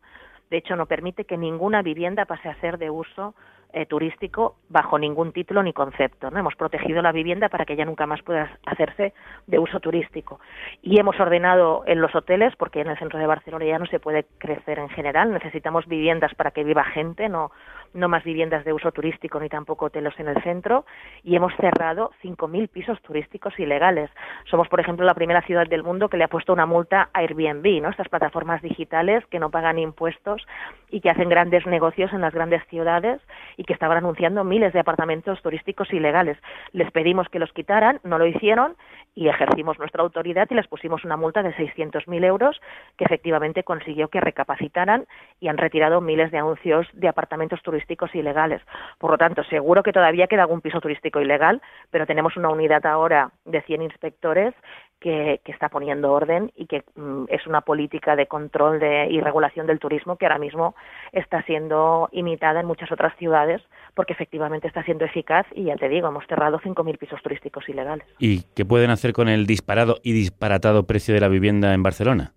[0.50, 3.36] De hecho, no permite que ninguna vivienda pase a ser de uso
[3.74, 6.32] eh, turístico bajo ningún título ni concepto.
[6.32, 6.39] ¿no?
[6.39, 9.14] Hemos protegido la vivienda para que ya nunca más pueda hacerse
[9.45, 10.39] de uso turístico.
[10.82, 14.00] Y hemos ordenado en los hoteles, porque en el centro de Barcelona ya no se
[14.00, 17.52] puede crecer en general, necesitamos viviendas para que viva gente, no,
[17.93, 20.85] no más viviendas de uso turístico ni tampoco hoteles en el centro.
[21.23, 24.09] Y hemos cerrado 5.000 pisos turísticos ilegales.
[24.49, 27.19] Somos, por ejemplo, la primera ciudad del mundo que le ha puesto una multa a
[27.19, 27.89] Airbnb, ¿no?
[27.89, 30.45] estas plataformas digitales que no pagan impuestos
[30.89, 33.22] y que hacen grandes negocios en las grandes ciudades
[33.57, 36.38] y que estaban anunciando miles de apartamentos turísticos ilegales.
[36.72, 38.76] Les pedimos que los quitaran, no lo hicieron
[39.15, 42.61] y ejercimos nuestra autoridad y les pusimos una multa de 600.000 euros
[42.97, 45.07] que efectivamente consiguió que recapacitaran
[45.39, 47.77] y han retirado miles de anuncios de apartamentos turísticos
[48.14, 48.62] ilegales.
[48.98, 52.86] Por lo tanto, seguro que todavía queda algún piso turístico ilegal, pero tenemos una unidad
[52.86, 54.54] ahora de 100 inspectores
[54.99, 59.22] que, que está poniendo orden y que mm, es una política de control de, y
[59.22, 60.76] regulación del turismo que ahora mismo
[61.12, 63.62] está siendo imitada en muchas otras ciudades
[63.94, 68.08] porque efectivamente está siendo eficaz y ya te digo, hemos cerrado 5.000 pisos turísticos ilegales.
[68.20, 72.34] ¿Y qué pueden hacer con el disparado y disparatado precio de la vivienda en Barcelona?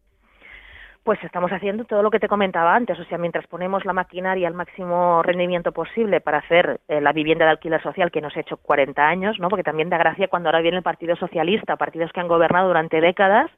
[1.02, 4.46] Pues estamos haciendo todo lo que te comentaba antes, o sea, mientras ponemos la maquinaria
[4.46, 8.40] al máximo rendimiento posible para hacer eh, la vivienda de alquiler social que nos ha
[8.40, 9.48] hecho 40 años, ¿no?
[9.48, 13.00] Porque también da gracia cuando ahora viene el Partido Socialista, partidos que han gobernado durante
[13.00, 13.50] décadas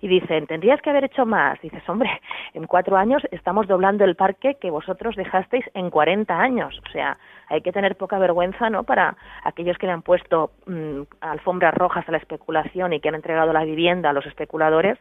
[0.00, 1.60] y dicen, tendrías que haber hecho más.
[1.60, 2.10] Dices, hombre,
[2.54, 6.80] en cuatro años estamos doblando el parque que vosotros dejasteis en 40 años.
[6.86, 7.18] O sea,
[7.48, 8.84] hay que tener poca vergüenza, ¿no?
[8.84, 13.14] Para aquellos que le han puesto mm, alfombras rojas a la especulación y que han
[13.14, 14.98] entregado la vivienda a los especuladores,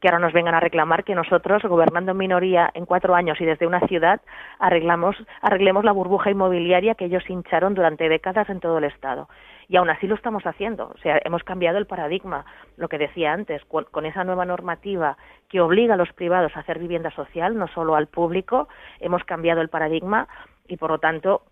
[0.00, 3.44] que ahora nos vengan a reclamar que nosotros, gobernando en minoría en cuatro años y
[3.44, 4.20] desde una ciudad,
[4.58, 9.28] arreglamos, arreglemos la burbuja inmobiliaria que ellos hincharon durante décadas en todo el Estado
[9.70, 10.90] y aún así lo estamos haciendo.
[10.92, 12.44] O sea, hemos cambiado el paradigma,
[12.76, 15.16] lo que decía antes, con, con, esa nueva normativa
[15.48, 18.68] que obliga a los privados a hacer vivienda social, no solo al público,
[18.98, 20.26] hemos cambiado el paradigma
[20.66, 21.42] y por lo tanto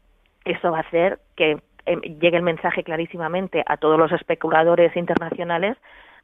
[0.45, 5.77] eso va a hacer que eh, llegue el mensaje clarísimamente a todos los especuladores internacionales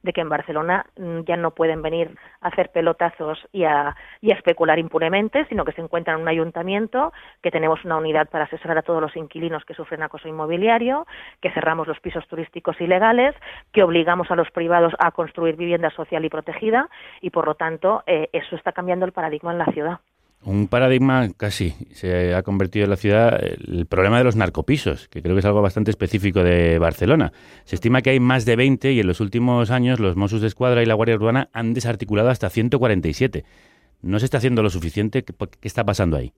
[0.05, 4.31] de que en Barcelona mm, ya no pueden venir a hacer pelotazos y a, y
[4.31, 7.13] a especular impunemente, sino que se encuentran en un ayuntamiento,
[7.43, 11.07] que tenemos una unidad para asesorar a todos los inquilinos que sufren acoso inmobiliario,
[11.41, 13.35] que cerramos los pisos turísticos ilegales,
[13.73, 16.89] que obligamos a los privados a construir vivienda social y protegida
[17.23, 20.01] y, por lo tanto, eh, eso está cambiando el paradigma en la ciudad.
[20.47, 25.23] Un paradigma casi se ha convertido en la ciudad el problema de los narcopisos, que
[25.23, 27.33] creo que es algo bastante específico de Barcelona.
[27.65, 30.49] Se estima que hay más de 20 y en los últimos años los Mossos de
[30.49, 33.43] Escuadra y la Guardia Urbana han desarticulado hasta 147.
[34.03, 35.25] ¿No se está haciendo lo suficiente?
[35.25, 36.35] ¿Qué, qué está pasando ahí?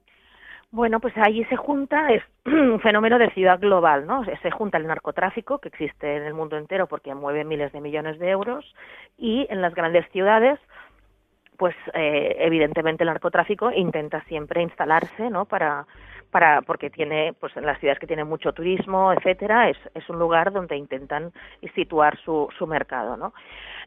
[0.71, 4.25] Bueno, pues ahí se junta, es un fenómeno de ciudad global, ¿no?
[4.25, 8.19] Se junta el narcotráfico, que existe en el mundo entero porque mueve miles de millones
[8.19, 8.65] de euros,
[9.17, 10.59] y en las grandes ciudades,
[11.57, 15.45] pues eh, evidentemente el narcotráfico intenta siempre instalarse, ¿no?
[15.45, 15.87] Para,
[16.31, 20.19] para porque tiene, pues en las ciudades que tienen mucho turismo, etcétera, es, es un
[20.19, 21.33] lugar donde intentan
[21.75, 23.33] situar su, su mercado, ¿no?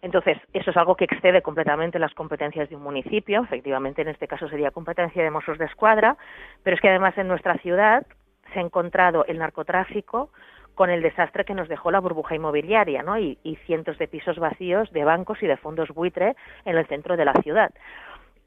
[0.02, 4.28] Entonces, eso es algo que excede completamente las competencias de un municipio, efectivamente en este
[4.28, 6.18] caso sería competencia de Mossos de Escuadra,
[6.64, 8.06] pero es que además en nuestra ciudad
[8.54, 10.32] se ha encontrado el narcotráfico
[10.76, 13.18] con el desastre que nos dejó la burbuja inmobiliaria, ¿no?
[13.18, 16.36] Y, y, cientos de pisos vacíos de bancos y de fondos buitre
[16.66, 17.72] en el centro de la ciudad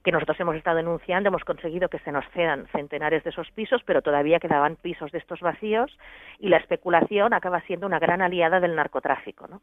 [0.02, 3.82] que nosotros hemos estado denunciando, hemos conseguido que se nos cedan centenares de esos pisos,
[3.84, 5.96] pero todavía quedaban pisos de estos vacíos
[6.38, 9.46] y la especulación acaba siendo una gran aliada del narcotráfico.
[9.48, 9.62] ¿no?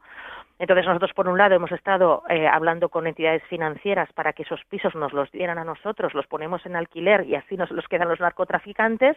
[0.58, 4.64] Entonces nosotros, por un lado, hemos estado eh, hablando con entidades financieras para que esos
[4.64, 8.08] pisos nos los dieran a nosotros, los ponemos en alquiler y así nos los quedan
[8.08, 9.16] los narcotraficantes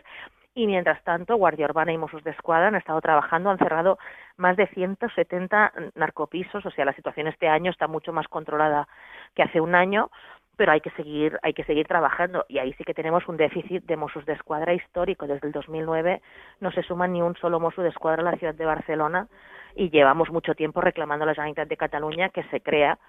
[0.56, 3.98] y mientras tanto Guardia Urbana y Mossos de Escuadra han estado trabajando, han cerrado
[4.38, 8.88] más de 170 narcopisos, o sea, la situación este año está mucho más controlada
[9.34, 10.12] que hace un año,
[10.56, 13.86] pero hay que seguir hay que seguir trabajando y ahí sí que tenemos un déficit
[13.86, 16.22] de Mossos de Escuadra histórico desde el 2009
[16.60, 19.28] no se suma ni un solo Mosso de Escuadra a la ciudad de Barcelona
[19.76, 23.00] y llevamos mucho tiempo reclamando a la Generalitat de Cataluña que se crea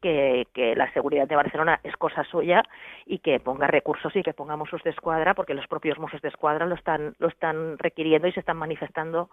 [0.00, 2.62] que, la seguridad de Barcelona es cosa suya
[3.06, 6.28] y que ponga recursos y que ponga Mossos de Escuadra porque los propios Mossos de
[6.28, 9.30] Escuadra lo están lo están requiriendo y se están manifestando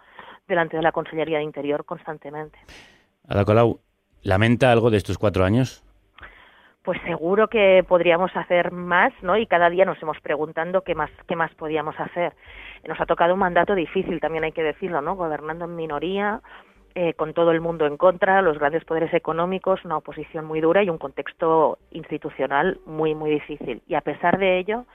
[0.48, 2.58] delante de la Consellería de Interior constantemente.
[3.28, 3.80] Ada Colau,
[4.24, 5.84] ¿lamenta algo de estos cuatro años?
[6.84, 9.38] Pues seguro que podríamos hacer más, ¿no?
[9.38, 12.34] Y cada día nos hemos preguntando qué más, qué más podíamos hacer.
[12.88, 15.16] Nos ha tocado un mandato difícil, también hay que decirlo, ¿no?
[15.16, 16.42] Gobernando en minoría,
[16.96, 20.84] eh, con todo el mundo en contra, los grandes poderes económicos, una oposición muy dura
[20.84, 23.82] y un contexto institucional muy, muy difícil.
[23.88, 24.86] Y a pesar de ello,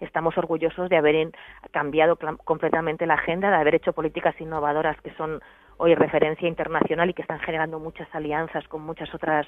[0.00, 1.30] estamos orgullosos de haber
[1.70, 5.40] cambiado completamente la agenda, de haber hecho políticas innovadoras que son
[5.76, 9.46] hoy referencia internacional y que están generando muchas alianzas con muchas otras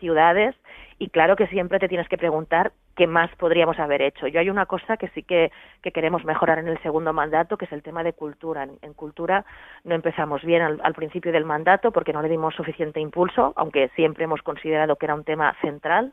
[0.00, 0.54] ciudades
[0.98, 4.26] y claro que siempre te tienes que preguntar qué más podríamos haber hecho.
[4.26, 5.52] Yo hay una cosa que sí que,
[5.82, 8.64] que queremos mejorar en el segundo mandato, que es el tema de cultura.
[8.64, 9.44] En, en cultura
[9.84, 13.88] no empezamos bien al, al, principio del mandato porque no le dimos suficiente impulso, aunque
[13.94, 16.12] siempre hemos considerado que era un tema central.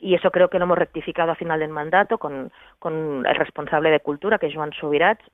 [0.00, 3.90] Y eso creo que lo hemos rectificado a final del mandato con, con el responsable
[3.90, 5.24] de cultura, que es Joan Subirats,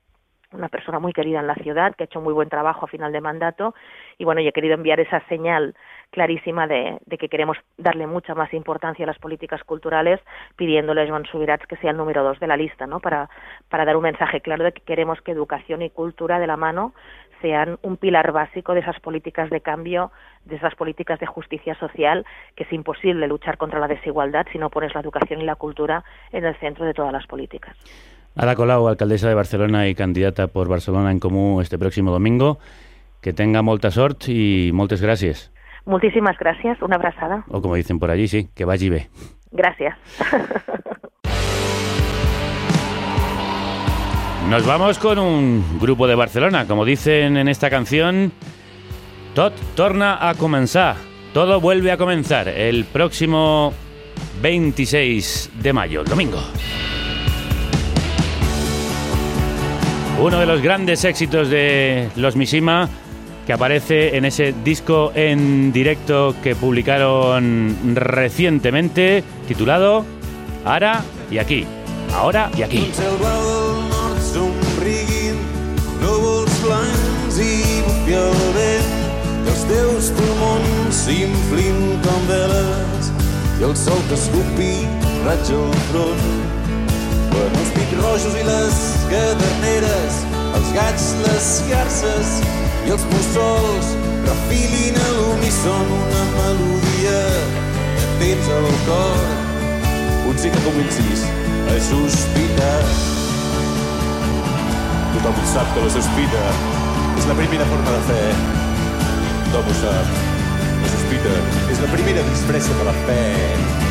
[0.55, 3.12] una persona muy querida en la ciudad, que ha hecho muy buen trabajo a final
[3.12, 3.74] de mandato,
[4.18, 5.74] y bueno, yo he querido enviar esa señal
[6.10, 10.20] clarísima de, de, que queremos darle mucha más importancia a las políticas culturales,
[10.56, 13.01] pidiéndole a Joan Subirats que sea el número dos de la lista, ¿no?
[13.01, 13.28] Para,
[13.68, 16.94] para dar un mensaje claro de que queremos que educación y cultura de la mano
[17.44, 20.12] sean un pilar básico de esas políticas de cambio,
[20.44, 22.24] de esas políticas de justicia social,
[22.55, 26.05] que es imposible luchar contra la desigualdad si no pones la educación y la cultura
[26.32, 27.76] en el centro de todas las políticas.
[28.36, 32.59] Ada Colau, alcaldesa de Barcelona y candidata por Barcelona en Comú este próximo domingo.
[33.20, 35.51] Que tenga molta sort i moltes gràcies.
[35.86, 37.44] Moltíssimes gràcies, una abraçada.
[37.48, 39.09] O como dicen por allí, sí, que vagi bé.
[39.52, 39.97] Gracias.
[44.51, 46.66] Nos vamos con un grupo de Barcelona.
[46.66, 48.31] Como dicen en esta canción,
[49.35, 50.97] tot torna a comenzar.
[51.32, 52.48] Todo vuelve a comenzar.
[52.48, 53.73] El próximo
[54.43, 56.40] 26 de mayo, el domingo.
[60.20, 62.88] Uno de los grandes éxitos de los Mishima
[63.46, 70.04] que aparece en ese disco en directo que publicaron recientemente titulado
[70.64, 71.66] Ara y aquí.
[72.14, 72.90] Ahora i aquí.
[85.90, 86.63] Front.
[87.35, 88.81] Quan els pits rojos i les
[89.11, 90.19] caderneres,
[90.55, 92.36] els gats, les garces
[92.86, 93.89] i els mussols
[94.28, 97.19] refilin a l'uníson una melodia
[97.97, 99.24] que tens al cor.
[100.44, 101.20] Sí que comencis
[101.70, 102.81] a sospitar.
[105.15, 106.43] Tothom sap que la sospita
[107.15, 108.35] és la primera forma de fer.
[109.47, 110.12] Tothom ho sap.
[110.82, 111.39] La sospita
[111.70, 113.84] és la primera disfressa de la fe.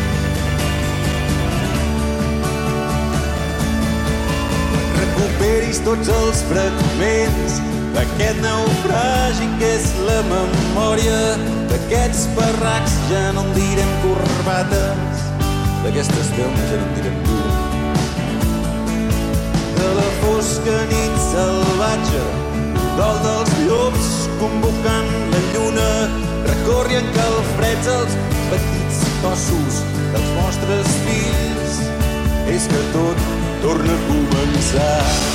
[5.34, 7.56] Recuperis tots els fragments
[7.96, 11.16] d'aquest naufragi que és la memòria
[11.72, 12.94] d'aquests barracs.
[13.10, 15.24] Ja no en direm corbates
[15.82, 17.40] d'aquestes veus ja no en direm tu
[19.80, 22.22] de la fosca nit salvatge
[23.00, 25.90] dol dels llops convocant la lluna
[26.52, 28.20] recorri en calfreds els
[28.52, 29.82] petits cossos
[30.14, 31.82] dels vostres fills.
[32.54, 35.33] És que tot torna a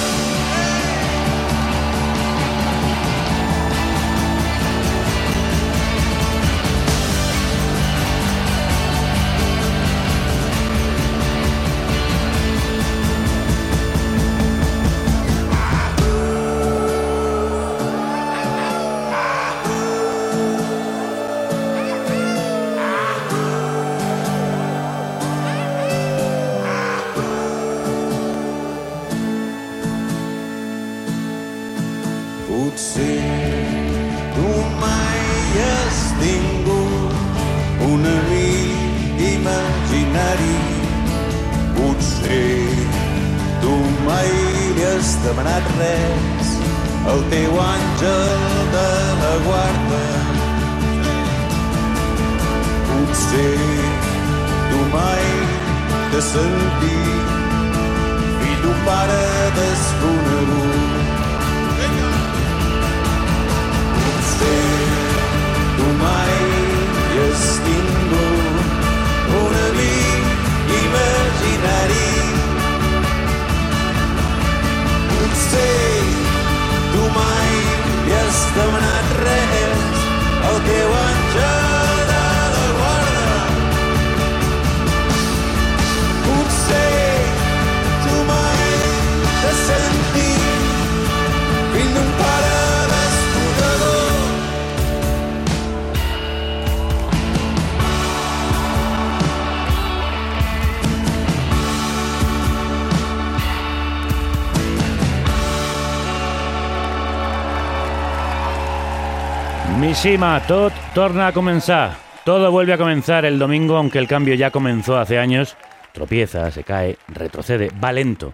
[109.99, 111.97] Mishima, tot torna a comenzar.
[112.25, 115.57] Todo vuelve a comenzar el domingo, aunque el cambio ya comenzó hace años.
[115.93, 118.33] Tropieza, se cae, retrocede, va lento,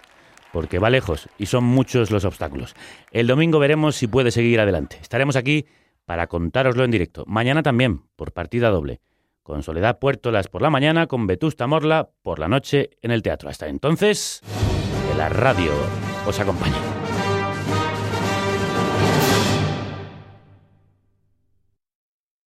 [0.52, 2.74] porque va lejos y son muchos los obstáculos.
[3.12, 4.98] El domingo veremos si puede seguir adelante.
[5.00, 5.64] Estaremos aquí
[6.04, 7.24] para contároslo en directo.
[7.26, 9.00] Mañana también, por partida doble.
[9.42, 13.48] Con Soledad Puertolas por la mañana, con Vetusta Morla por la noche en el teatro.
[13.48, 14.42] Hasta entonces,
[15.10, 15.72] que la radio
[16.26, 17.03] os acompañe.